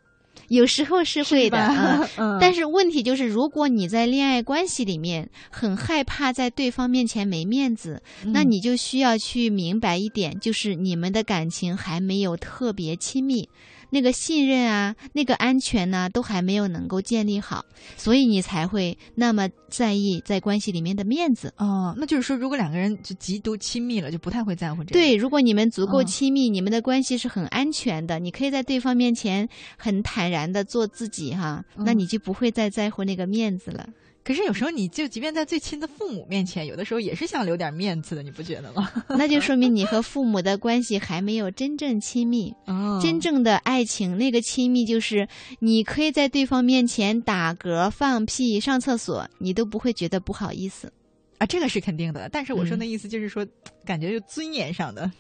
[0.49, 1.59] 有时候是会的，
[2.17, 13.49] 嗯，但是问题就是，如果你在恋爱关系里面很害怕在对方面前没面子，那你就需要去明白一点，就是你们的感情还没有特别亲密。
[13.91, 17.65] 那个信任啊，那个安全呢、都还没有能够建立好，
[17.97, 21.53] 所以你才会那么在意在关系里面的面子。
[21.59, 24.93] 哦，那就是说，如果两个人就极度亲密了，就不太会在乎这个。
[24.93, 33.89] 对，如果你们足够嗯亲密，你们的关系是很安全的，你可以在对方面前很坦然的做自己哈，那嗯你就不会再在乎那个面子了。
[34.31, 38.89] 可是有时候，你就即便在最亲的父母面前，有的时候也是想留点面子的，你不觉得吗？
[39.19, 42.55] 那就说明你和父母的关系还没有真正亲密。
[42.67, 45.27] 哦真正的爱情，那个亲密就是
[45.59, 50.93] 你可以在对方面前打嗝、放屁、上厕所，你都不会觉得不好意思，
[51.39, 52.29] 啊，这个是肯定的。
[52.31, 53.45] 但是我说嗯那意思就是说，
[53.85, 55.13] 感觉就尊严上的，嗯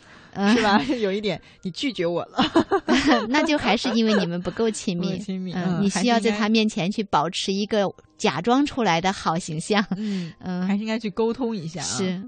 [0.54, 0.82] 是吧？
[1.00, 2.44] 有一点，你拒绝我了，
[3.28, 5.18] 那就还是因为你们不够亲密。
[5.18, 9.84] 亲密嗯，嗯你需要在他面前去保持一个假装出来的好形象。
[9.96, 11.84] 嗯，嗯，还是应该去沟通一下啊。
[11.84, 12.22] 是。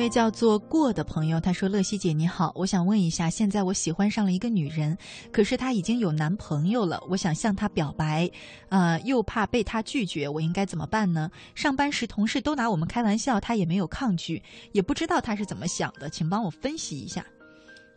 [0.00, 4.96] 位叫做过的朋友，他说：“乐西姐你好，我想问一下，现在我喜欢上了一个女人，
[5.30, 8.30] 可是她已经有男朋友了，我想向她表白，
[8.70, 11.30] 呃，又怕被她拒绝，我应该怎么办呢？
[11.54, 14.42] 上班时同事都拿我们开玩笑，她也没有抗拒，
[14.72, 17.22] 也不知道她是怎么想的，请帮我分析一下。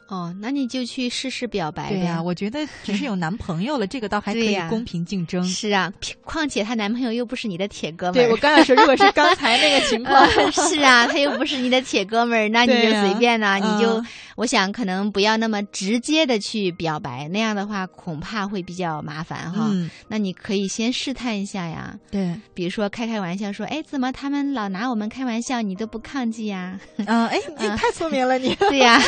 [0.07, 1.95] 哦，那你就去试试表白呗。
[1.95, 5.43] 对呀、我觉得只是有男朋友了， 这个倒还可以公平竞争。
[5.43, 5.91] 是啊，
[6.23, 8.23] 况且她男朋友又不是你的铁哥们儿。
[8.23, 19.67] 对我刚才说， 如果是刚才那个情况，呃 是啊，他又不是你的铁哥们儿，那你就随便啦、你就嗯，我想可能不要那么直接的去表白，那样的话恐怕会比较麻烦哈。
[19.71, 26.79] 嗯，那你可以先试探一下呀，对，比如说开开玩笑说，哎，怎么他们老拿我们开玩笑，你都不抗拒呀？
[27.07, 28.53] 啊，哎，你嗯太聪明了，你。
[28.55, 28.99] 对呀，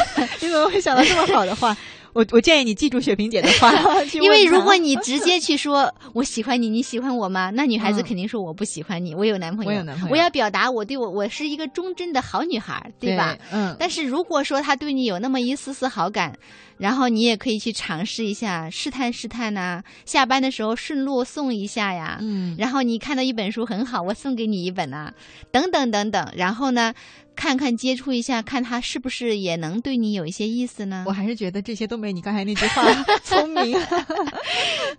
[0.42, 1.76] 你怎么会想到这么好的话？
[2.14, 3.74] 我我建议你记住雪萍姐的话，
[4.22, 7.52] 因为如果你直接去说 我喜欢你，你喜欢我吗？
[7.54, 13.38] 那女孩子嗯肯定说我不喜欢你，我有男朋友，我有男朋友我要表达我对我我是一个忠贞的好女孩，对吧？？
[13.52, 16.38] 嗯，但是如果说他对你有那么一丝丝好感，
[16.78, 22.18] 然后你也可以去尝试一下，试探试探呐、下班的时候顺路送一下呀。
[22.22, 25.14] 嗯，然后你看到一本书很好，我送给你一本呐、
[25.52, 26.32] 等等等等。
[26.36, 26.94] 然后呢，
[27.36, 31.12] 看看接触一下，看他是不是也能对你有一些意思呢我？
[31.14, 32.84] 还是觉得这些都没你刚才那句话
[33.24, 33.78] 聪明。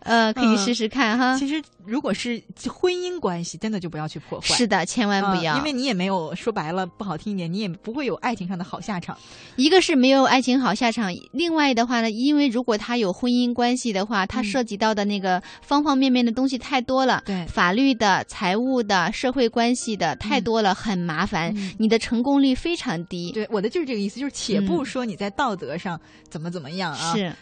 [0.00, 1.38] 呃，可以嗯试试看哈。
[1.38, 4.48] 其实，如果是婚姻关系，真的就不要去破坏。
[4.54, 9.16] 是的，千万不要，嗯因为你也没有说白了，不好听一点，你也不会有爱情上的好下场。
[9.56, 23.30] 一个是没有爱情好下场，另外的话呢，因为如果他有婚姻关系的话，他嗯涉及到的那个方方面面的东西太多了，对法律的、财务的、社会关系的太多了，很麻烦，嗯你的成功率非常低。
[23.32, 27.32] 对，我的就是这个意思，就是且不说你在道德上怎么怎么样啊，嗯是，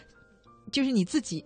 [0.71, 1.43] 就是你自己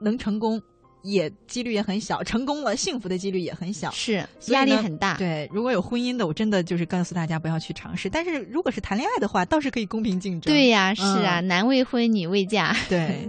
[0.00, 0.60] 能成功，
[1.02, 3.90] 也几率也很小；成功了，幸福的几率也很小。
[3.90, 5.16] 是，压力很大。
[5.16, 8.08] 对，如果有婚姻的，我真的就是告诉大家不要去尝试。
[8.08, 10.52] 但是如果是谈恋爱的话，倒是可以公平竞争。
[10.52, 12.76] 对呀、是啊，嗯男未婚，女未嫁。
[12.88, 13.28] 对。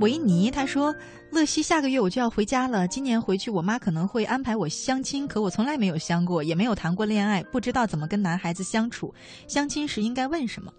[0.00, 0.94] 维尼他说
[1.30, 2.88] ：“乐西，下个月我就要回家了。
[2.88, 9.14] 今年回去，我妈可能会安排我相亲，可我从来没有相过，也没有谈过恋爱，不知道怎么跟男孩子相处。
[9.46, 10.72] 相亲时应该问什么？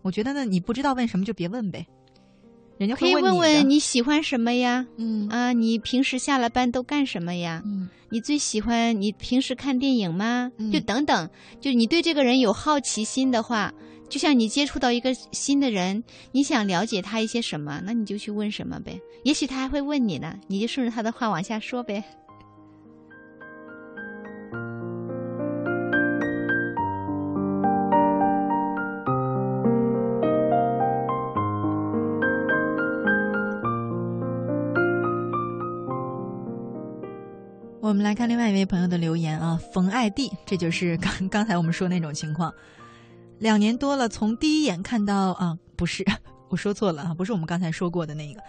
[0.00, 1.86] 我觉得呢，你不知道问什么就别问呗，
[2.78, 4.86] 人家可以会问问你喜欢什么呀？
[4.96, 7.62] 嗯啊，你平时下了班都干什么呀？
[7.64, 10.52] 嗯你最喜欢你平时看电影吗？
[10.58, 13.72] 嗯就等等，就你对这个人有好奇心的话，
[14.12, 19.00] 就像你接触到一个新的人，你想了解他一些什么，那你就去问什么呗。
[19.24, 22.04] 也许他还会问你呢，你就顺着他的话往下说呗。
[37.80, 42.52] 我们来看另外一位朋友的留言啊，冯爱弟，这就是刚刚才我们说那种情况。
[43.42, 46.04] 两年多了，从第一眼看到啊，不是，
[46.48, 48.40] 我说错了啊，不是我们刚才说过的那个。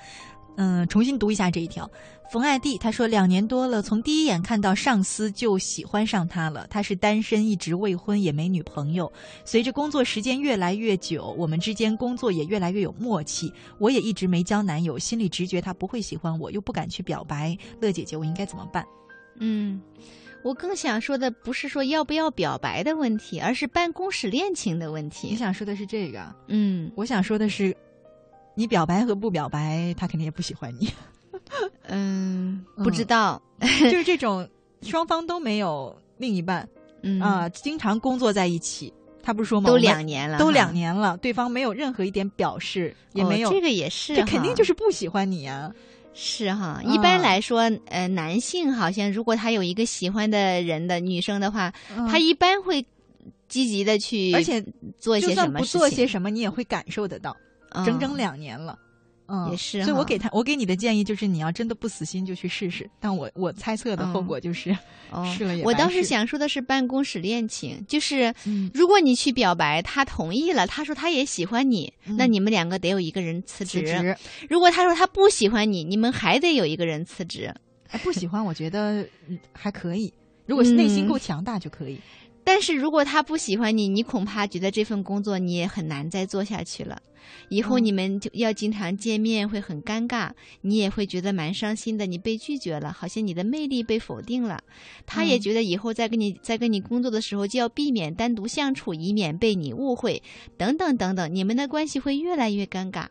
[0.56, 1.89] 嗯，重新读一下这一条。
[2.32, 6.68] 冯爱弟他说，两年多了，从第一眼看到上司就喜欢上他了。
[6.70, 9.12] 他是单身，一直未婚，也没女朋友。
[9.44, 13.52] 随着工作时间越来越久，我们之间工作也越来越有默契。
[13.80, 17.58] 我也一直没交男友，心里直觉他不会喜欢我，又不敢去表白。
[17.82, 18.86] 乐姐姐，我应该怎么办？
[19.39, 19.82] 嗯，
[20.44, 25.36] 我更想说的不是说要不要表白的问题，而是办公室恋情的问题你。
[25.36, 27.76] 想说的是这个，嗯我想说的是，
[28.56, 30.89] 你表白和不表白，他肯定也不喜欢你。
[31.88, 33.41] 嗯，嗯不知道。
[33.60, 34.48] 就是这种
[34.82, 36.68] 双方都没有另一半
[37.02, 38.94] 嗯啊、经常工作在一起。
[39.26, 39.70] 他不是说吗？
[39.70, 45.72] 都两年了，都两年了，对方没有任何一点表示，也没有，哦这个也是，这肯定就是是不喜欢你啊。
[46.14, 46.82] 是哈。
[46.84, 51.74] 嗯一般来说，呃，男性好像如果他有一个喜欢的人的女生的话，
[52.09, 52.86] 他一般会
[53.47, 54.64] 积极的去，嗯而且
[54.97, 57.36] 做一些什么事情做些什么，你也会感受得到。
[57.72, 58.78] 嗯整整两年了。
[59.28, 62.89] 嗯，也是哈所以我给他，我给你的建议就是，你要真的不死心，就去试试。
[62.99, 64.76] 但我我猜测的后果就是，
[65.11, 74.15] 哦试了也我当时想说的是办公室恋情，就是嗯如果你去表白，他同意了，他说他也喜欢你，那你们两个得有一个人辞辞职。
[74.49, 77.53] 如果他说他不喜欢你，你们还得有一个人辞职。
[77.89, 80.13] 哎，不喜欢，我觉得嗯还可以。
[80.45, 81.97] 如果是内心嗯够强大就可以。
[82.44, 87.02] 但是如果他不喜欢你，你恐怕觉得这份工作你也很难再做下去了。
[87.48, 90.32] 以后嗯你们就要经常见面，会很尴尬，
[90.62, 92.06] 你也会觉得蛮伤心的。
[92.06, 94.62] 你被拒绝了，好像你的魅力被否定了。
[95.06, 100.22] 他也嗯觉得以后在跟你在跟你工作的时候，就要避免单独相处，以免被你误会，
[100.58, 103.08] 等等等等，你们的关系会越来越尴尬。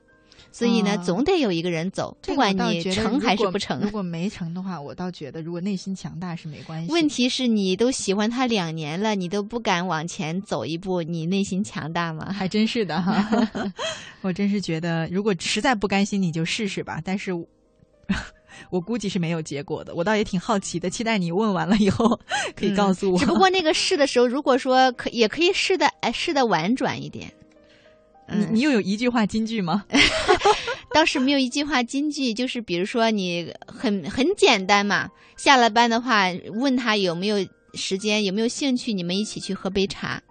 [0.52, 3.90] 所以呢，啊总得有一个人走，不管你成还是不成如。
[3.90, 6.92] 果没成的话，我倒觉得如果内心强大是没关系。
[6.92, 12.30] 问题是你都喜欢他两年了，你都不敢往前走一步，你内心强大吗？
[12.32, 13.48] 还真是的哈，
[14.20, 17.00] 我真是觉得，如果实在不甘心，你就试试吧。
[17.02, 17.46] 但是我，
[18.70, 19.94] 我估计是没有结果的。
[19.94, 22.20] 我倒也挺好奇的，期待你问完了以后
[22.54, 23.18] 可以告诉我。
[23.18, 27.32] 嗯只不过那个试的时候，如果说可也可以试的，哎，试的婉转一点。
[28.34, 29.84] 你你又有一句话金句吗？
[30.94, 40.22] 倒是没有一句话金句，就是比如说你很很简单嘛，下了班的话问他有没有时间，有没有兴趣，你们一起去喝杯茶。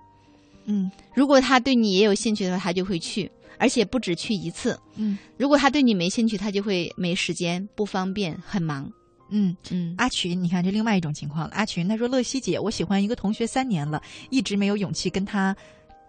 [0.66, 4.80] 嗯如果他对你也有兴趣的话，他就会去，而且不止去一次。
[4.96, 8.92] 嗯如果他对你没兴趣，他就会没时间、不方便、很忙。
[9.32, 9.56] 嗯。
[9.72, 11.54] 嗯阿群，你看这另外一种情况了。
[11.56, 14.00] 阿群他说：“乐西姐，我喜欢一个同学三年了，
[14.30, 15.56] 一直没有勇气跟他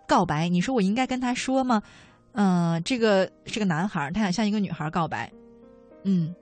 [0.06, 0.48] 告白。
[0.48, 1.82] 你说我应该跟他说吗？
[2.34, 5.30] 嗯、这个是个男孩儿，他想向一个女孩儿告白。
[6.04, 6.34] 嗯，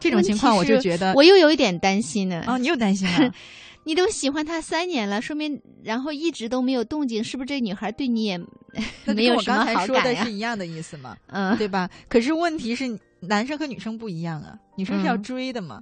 [0.00, 2.42] 这种情况我就觉得，我又有一点担心呢。
[2.46, 3.32] 哦，你又担心了。
[3.84, 8.36] 你都喜欢他三年了，说明然后一直都没有动静，是不是这女孩对你也
[9.06, 10.32] 没有什么好感呀说的是？
[10.32, 11.88] 一样的意思吗， 嗯，对吧？
[12.08, 15.80] 可是问题是，男生和女生不一样啊，女生是要嗯追的嘛。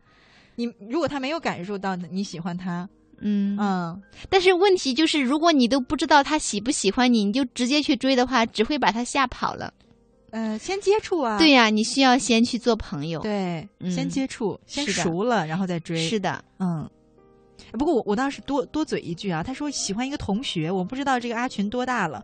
[0.55, 2.89] 你如果他没有感受到你喜欢他，
[3.21, 9.73] 嗯嗯，但是问题就是，如果你都不知道他喜不喜欢你，你就直接去追的话，只会把他吓跑了。
[10.31, 13.21] 呃，先接触啊，对呀、你需要先去做朋友。
[13.21, 15.97] 对，嗯先接触，先熟了，然后再追。
[15.97, 16.89] 是的，嗯。
[17.73, 22.23] 不过我我倒是多多嘴一句啊，他说喜欢一个同学，我不知道这个阿群多大了。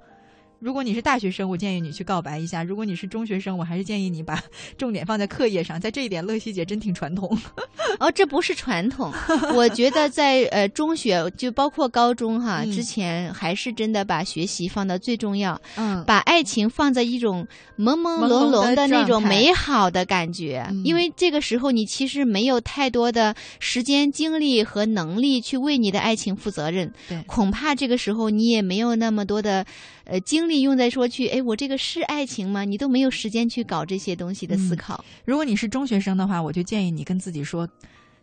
[0.62, 4.40] 如果你是大学生，我建议你去告白一下；如果你是中学生，我还是建议你把
[4.78, 5.80] 重点放在课业上。
[5.80, 7.36] 在这一点，乐西姐真挺传统。
[7.98, 9.12] 哦，这不是传统。
[9.56, 17.44] 我觉得在呃中学，就包括高中哈，嗯之前还是真的把学习放到最重要，嗯，把爱情放在一种
[17.76, 26.92] 朦朦朦胧胧胧的的那种美好的感觉，嗯因为这个时候你其实没有太多的时间、精力和能力去为你的爱情负责任。
[27.08, 29.66] 对恐怕这个时候你也没有那么多的
[30.04, 32.64] 呃精力用在说去，哎，我这个是爱情吗？
[32.64, 35.04] 你都没有时间去搞这些东西的思嗯考。
[35.24, 37.68] 如果你是中学生的话，我就建议你跟自己说，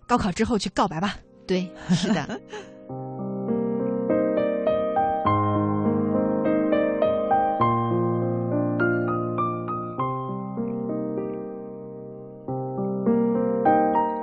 [0.07, 1.17] 高考之后去告白吧。
[1.47, 2.39] 对，是的。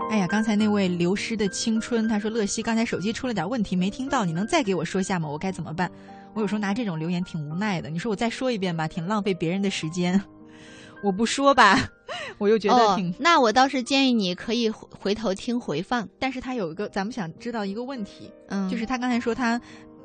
[0.09, 5.29] 哎呀，刚才那位流失的青春，他说乐西刚才手机出了点问题没听到，你能再给我说下吗？
[5.29, 5.91] 我该怎么办？
[6.37, 7.89] 我有时候拿这种留言挺无奈的。
[7.89, 10.22] 你说我再说一遍吧，挺浪费别人的时间。
[11.03, 11.91] 我不说吧，
[12.37, 13.11] 我又觉得挺。
[13.11, 19.59] 哦，那我倒是建议你可以回回头听回放，但是他有一个，咱们想知道一个问题，嗯，就是她刚才说她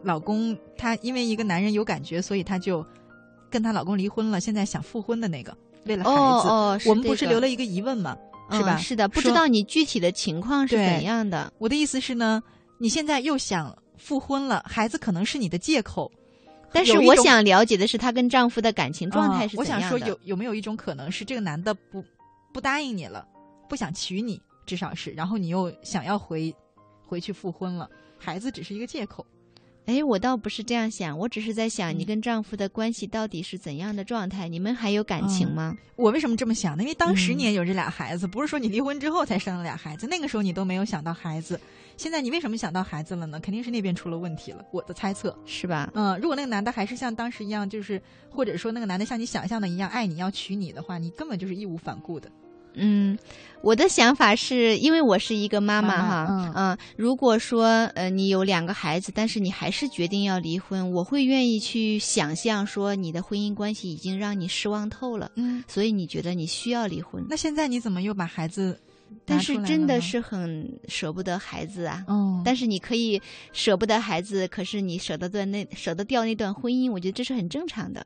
[0.04, 2.86] 老公，她因为一个男人有感觉，所以她就
[3.50, 5.54] 跟她老公离婚了，现在想复婚的那个，
[5.86, 6.18] 为了孩子。
[6.18, 8.16] 哦哦，我们不是留了一个疑问吗？
[8.52, 8.78] 是吧？
[8.78, 11.52] 嗯是的，不知道你具体的情况是怎样的。
[11.58, 12.42] 我的意思是呢，
[12.78, 16.12] 你现在又想复婚了，孩子可能是你的借口。
[16.74, 19.90] 但是我想了解的是，她跟丈夫的感情状态是怎样的？
[19.90, 22.04] 想说有有没有一种可能是这个男的不
[22.54, 23.28] 不答应你了，
[23.68, 26.54] 不想娶你，至少是，然后你又想要回
[27.06, 29.26] 回去复婚了，孩子只是一个借口。
[29.88, 34.48] 哎，我倒不是这样想，我只是在想，你嗯跟丈夫的关系到底是怎样的状态？
[34.48, 35.78] 你们还有感情嗯吗？
[35.96, 36.84] 我为什么这么想呢？
[36.84, 41.60] 因为当时嗯你也有这俩孩子，不是说你离婚之后才生了俩孩子，那个时候你都没有想到孩子。
[41.98, 43.40] 现在你为什么想到孩子了呢？
[43.40, 45.36] 肯定是那边出了问题了，我的猜测。
[45.46, 45.92] 是吧？
[45.94, 52.32] 嗯，如果那个男的还是像当时一样，就是或者说那个男的像你想象的一样爱你要娶你的话，你根本就是义无反顾的。
[52.74, 53.18] 嗯，
[53.62, 57.66] 我的想法是因为我是一个妈妈妈妈哈，嗯如果说
[57.96, 67.26] 呃你有两个孩子，但是你还是决定要离婚，我会愿意去想象说你的婚姻关系已经让你失望透了，嗯，所以你觉得你需要离婚。
[67.30, 68.80] 那现在你怎么又把孩子
[69.26, 72.06] 但是真的是很舍不得孩子啊。
[72.08, 78.06] 哦，但是你可以舍不得孩子，可是你舍得断那舍得掉那段婚姻，我觉得这是很正常的。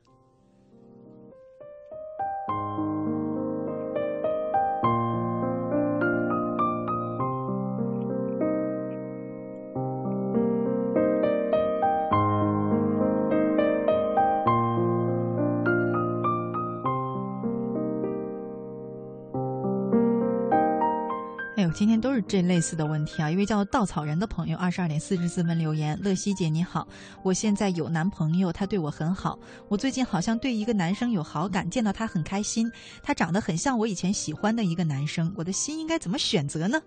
[21.76, 23.30] 今天都是这类似的问题啊！
[23.30, 26.88] 一位叫稻草人的朋友，二十二点四十四分留言：乐西姐你好，
[27.22, 29.38] 我现在有男朋友，他对我很好。
[29.68, 32.72] 我最近好像对一个男生有好感，见到他很开心。
[33.02, 36.80] 他长得很像我以前喜欢的一个男生，我的心应该怎么选择呢？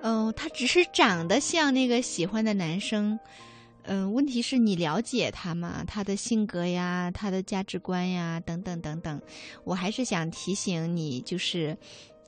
[0.00, 3.18] 嗯、 他只是长得像那个喜欢的男生，
[3.82, 5.84] 嗯、问题是你了解他吗？
[5.86, 9.20] 他的性格呀，他的价值观呀，等等等等。
[9.64, 11.76] 我还是想提醒你，就是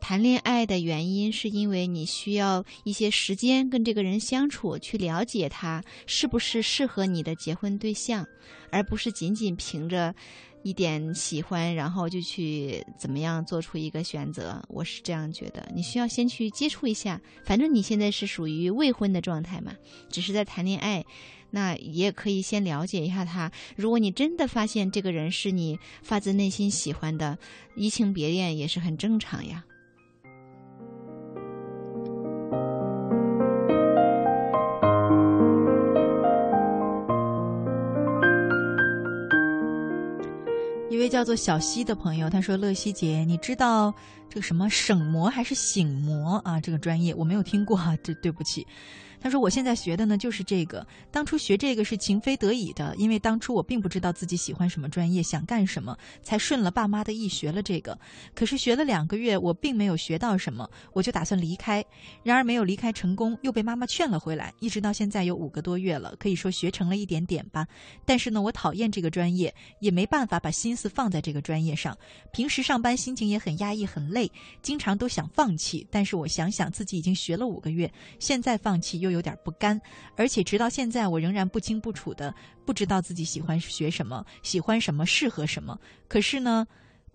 [0.01, 8.27] 谈恋爱的原因，是因为你需要一些时间跟这个人相处，去了解他是不是适合你的结婚对象，
[8.71, 10.15] 而不是仅仅凭着。
[10.63, 15.65] 一点喜欢，然后就去怎么样做出一个选择，我是这样觉得。
[15.73, 19.73] 你需要先去接触一下，反正你现在是属于未婚的状态嘛，
[20.11, 21.05] 只是在谈恋爱，
[21.51, 23.53] 那也可以先了解一下他。
[23.77, 27.39] 如果你真的发现这个人是你发自内心喜欢的，
[27.77, 29.65] 移情别恋也是很正常呀。
[40.97, 43.95] 一位叫做小溪的朋友，他说：“乐西姐，你知道
[44.31, 46.59] 这个什么省模还是醒模啊？
[46.59, 48.67] 这个专业我没有听过啊，这对不起。”
[49.27, 57.99] 他说：“我现在学的呢就是这个，当初学这个是情非得已的，因为当初我并不知道自己喜欢什么专业，想干什么，才顺了爸妈的意学了这个。
[58.37, 61.85] 可是学了两个月，我并没有学到什么，我就打算离开，
[62.23, 67.67] 然而没有离开成功，又被妈妈劝了回来，一直到现在有五个多月了，可以说学成了一点点吧。
[68.05, 71.99] 但是呢，我讨厌这个专业，也没办法把心思放在这个专业上。
[72.33, 74.31] 平时上班心情也很压抑、很累，
[74.63, 75.85] 经常都想放弃。
[75.91, 79.81] 但是我想想自己已经学了五个月，现在放弃又有点不甘，
[80.17, 85.79] 而且直到现在我仍然不清不楚的不知道自己喜欢学什么，喜欢什么，适合什么。
[86.09, 86.67] 可是呢。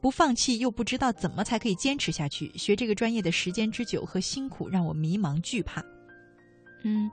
[0.02, 5.80] 不放弃又不知道怎么才可以坚持下去，学这个专业的时间之久和辛苦让我迷茫惧怕。
[6.84, 7.08] 嗯，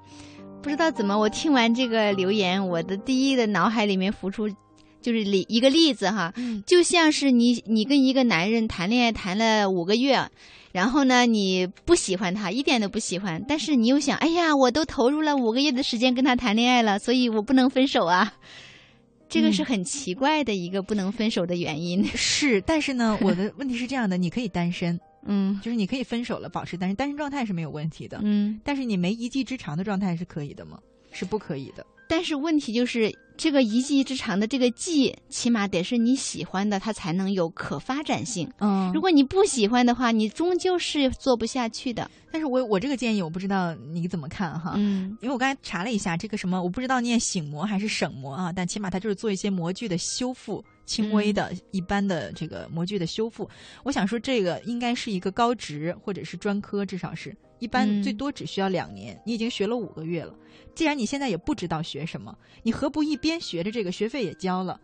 [0.63, 4.49] 不知道怎么，我听完这个留言，我的第一的脑海里面浮出
[5.03, 10.31] 就是例一个例子哈，嗯就像是你你跟一个男人谈恋爱谈了五个月，
[10.73, 18.35] 然后呢你不喜欢他，一点都不喜欢，但是你又想，哎呀，我都投入了五个月的时间跟他谈恋爱了，所以我不能分手啊。
[19.29, 22.03] 这个是嗯很奇怪的一个不能分手的原因。
[22.15, 28.19] 是，但是呢，我的问题是这样的：你可以单身， 嗯就是你可以分手了，保持单身，单身状态是没有问题的。
[28.23, 30.79] 嗯，但是你没一技之长的状态是可以的吗？
[31.13, 31.85] 是不可以的。
[32.09, 38.51] 但是问题就是，这个一技之长的这个技，起码得是你喜欢的，它才能有可发展性。
[38.59, 42.11] 嗯如果你不喜欢的话，你终究是做不下去的。
[42.31, 44.75] 但是我我这个建议，我不知道你怎么看哈。
[44.77, 53.49] 嗯因为我刚才查了一下，这个什么，我不知道念醒模还是省模啊，但起码它就是做一些模具的修复，轻微的、一般的这个模具的修复。
[53.85, 59.21] 我想说，这个应该是一个高职或者是专科，至少是一般嗯最多只需要两年。
[59.25, 60.35] 你已经学了五个月了，
[60.75, 64.81] 既然你现在也不知道学什么，你何不一边学着这个学费也交了？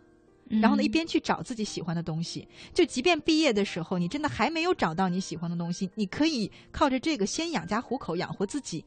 [0.47, 2.47] 然后呢，一嗯边去找自己喜欢的东西。
[2.71, 8.85] 就即便毕业的时候，你真的还没有找到你喜欢的东西，你可以靠着这个先养家糊口，养活自己。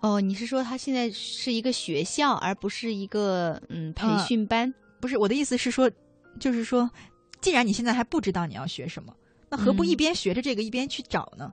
[0.00, 4.74] 哦，你是说他现在是一个学校，而不是一个嗯培啊训班？
[5.00, 5.88] 不是我的意思是说，
[6.40, 6.90] 就是说，
[7.40, 9.14] 既然你现在还不知道你要学什么，
[9.48, 11.52] 那何不嗯一边学着这个一边去找呢？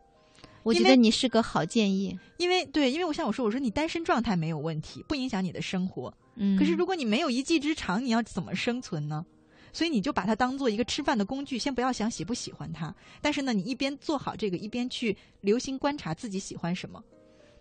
[0.64, 2.18] 我觉得你是个好建议。
[2.38, 6.14] 因为对，因为我像我说，我说你单身状态没有问题，不影响你的生活。
[6.36, 9.26] 嗯，可是如果你没有一技之长，你要怎么生存呢？
[9.72, 12.94] 所以你就把它当做一个吃饭的工具，先不要想喜不喜欢它。
[13.22, 17.04] 但是呢，你一边做好这个，一边去留心观察自己喜欢什么。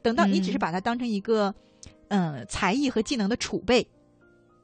[0.03, 1.55] 等到你只是把它当成一个，
[2.09, 3.87] 嗯，才艺和技能的储备，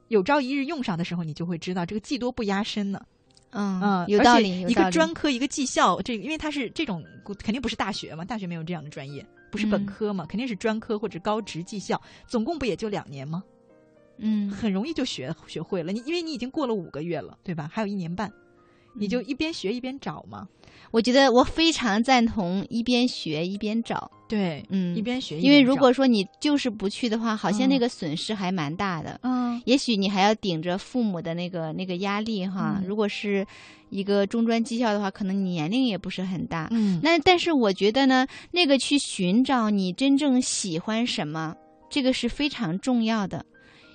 [0.09, 3.03] 有朝一日用上的时候，你就会知道这个技多不压身呢。
[3.51, 4.61] 嗯嗯，有道理。
[4.61, 7.03] 一个专科，一个技校，这个因为它是这种，
[7.43, 13.43] 肯定不是大学嘛，大学没有这样的专业，不是本科嘛，肯定是专科或者高职技校，总共不也就两年吗？
[14.17, 15.91] 嗯，很容易就学学会了。
[15.91, 17.69] 你因为你已经过了五个月了，对吧？
[17.71, 18.31] 还有一年半，
[18.93, 20.47] 你就一边学一边找嘛。
[20.91, 24.09] 我觉得我非常赞同一边学一边找。
[24.27, 29.19] 对，嗯，一边学，因为如果说你就是不去的话，好像那个损失还蛮大的。
[29.21, 32.81] 嗯，也许你还要顶着父母的那个那个压力哈。
[32.87, 33.45] 如果是
[33.89, 36.67] 一个中专技校的话，可能你年龄也不是很大。
[36.71, 41.55] 嗯，那但是我觉得呢，那个去寻找你真正喜欢什么，
[41.89, 43.45] 这个是非常重要的。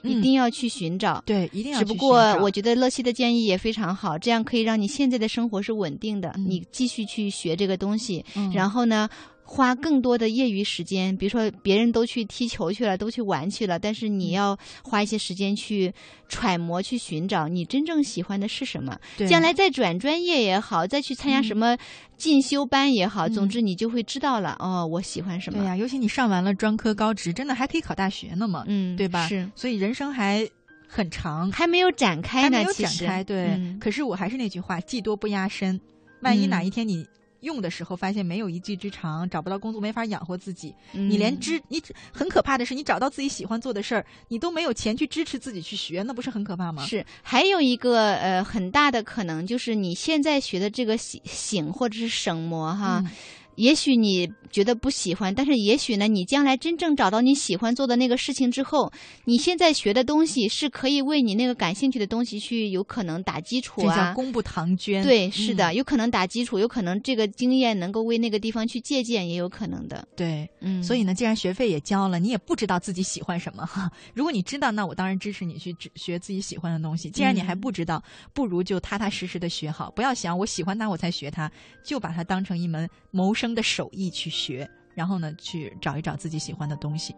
[0.04, 1.78] 一定要去寻找，对，一定要。
[1.78, 9.08] 只不过我觉得乐西的建议也非常好，这样可以让你现在的生活是稳定的，你继续去学这个东西，然后呢。
[9.54, 15.92] 花更多的业余时间，比如说别人都去踢球去了，都去玩去了，但是你要花一些时间去
[16.28, 18.98] 揣摩、去寻找你真正喜欢的是什么。
[19.28, 21.78] 将来再转专业也好，再去参加什么
[22.16, 24.56] 进修班也好，总之你就会知道了。
[24.58, 25.60] 哦，我喜欢什么？
[25.60, 28.64] 对呀，尤其你上完了专科、高职，真的还可以考大学呢嘛？
[28.66, 29.28] 嗯，对吧？
[29.28, 30.44] 是，所以人生还
[30.88, 32.58] 很长，还没有展开呢。
[32.58, 33.56] 还没有展开，对。
[33.78, 35.80] 可是我还是那句话，技多不压身。
[36.22, 37.06] 万一哪一天你。
[37.44, 40.74] 用的时候发现没有一技之长，找不到工作，没法养活自己。
[40.90, 41.80] 你连支你
[42.12, 46.84] 很可怕的是，你找到自己喜欢做的事儿，你都没有钱去支持自己去学，那不是很可怕吗？
[46.84, 53.04] 是，还有一个呃很大的可能就是你现在学的这个醒醒或者是省模哈。
[53.56, 58.92] 也许你觉得不喜欢，但是也许呢，你将来真正找到你喜欢做的那个事情之后，
[59.24, 63.94] 你现在学的东西是可以为你那个感兴趣的东西去有可能打基础啊。
[63.94, 65.02] 这叫功不唐捐。
[65.02, 70.06] 对，是的，有可能打基础，有可能这个经验能够为那个地方去借鉴，也有可能的。
[70.16, 70.82] 对，嗯。
[70.82, 73.90] 所以呢，既然学费也交了，你也不知道自己喜欢什么哈。
[74.14, 77.10] 如果你知道，那我当然支持你去学自己喜欢的东西。
[77.10, 78.02] 既然你还不知道，
[78.32, 81.50] 不如就踏踏实实的学好，不要想我喜欢它我才学它，
[81.84, 84.08] 就把它当成一门谋生生的手艺。
[84.08, 87.14] 去学，然后呢，去找一找自己喜欢的东西。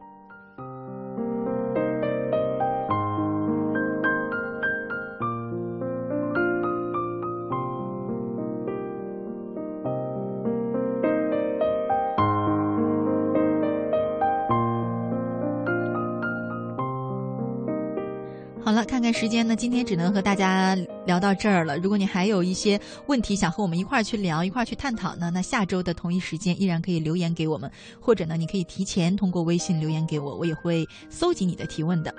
[19.07, 20.75] 看时间呢，今天只能和大家
[21.07, 21.79] 聊到这儿了。
[21.79, 32.13] 如果你还有一些问题想和我们一块儿去聊、一块儿去探讨呢，那下周的同一时间依然可以留言给我们，或者呢，你可以提前通过微信留言给我，我也会搜集你的提问的。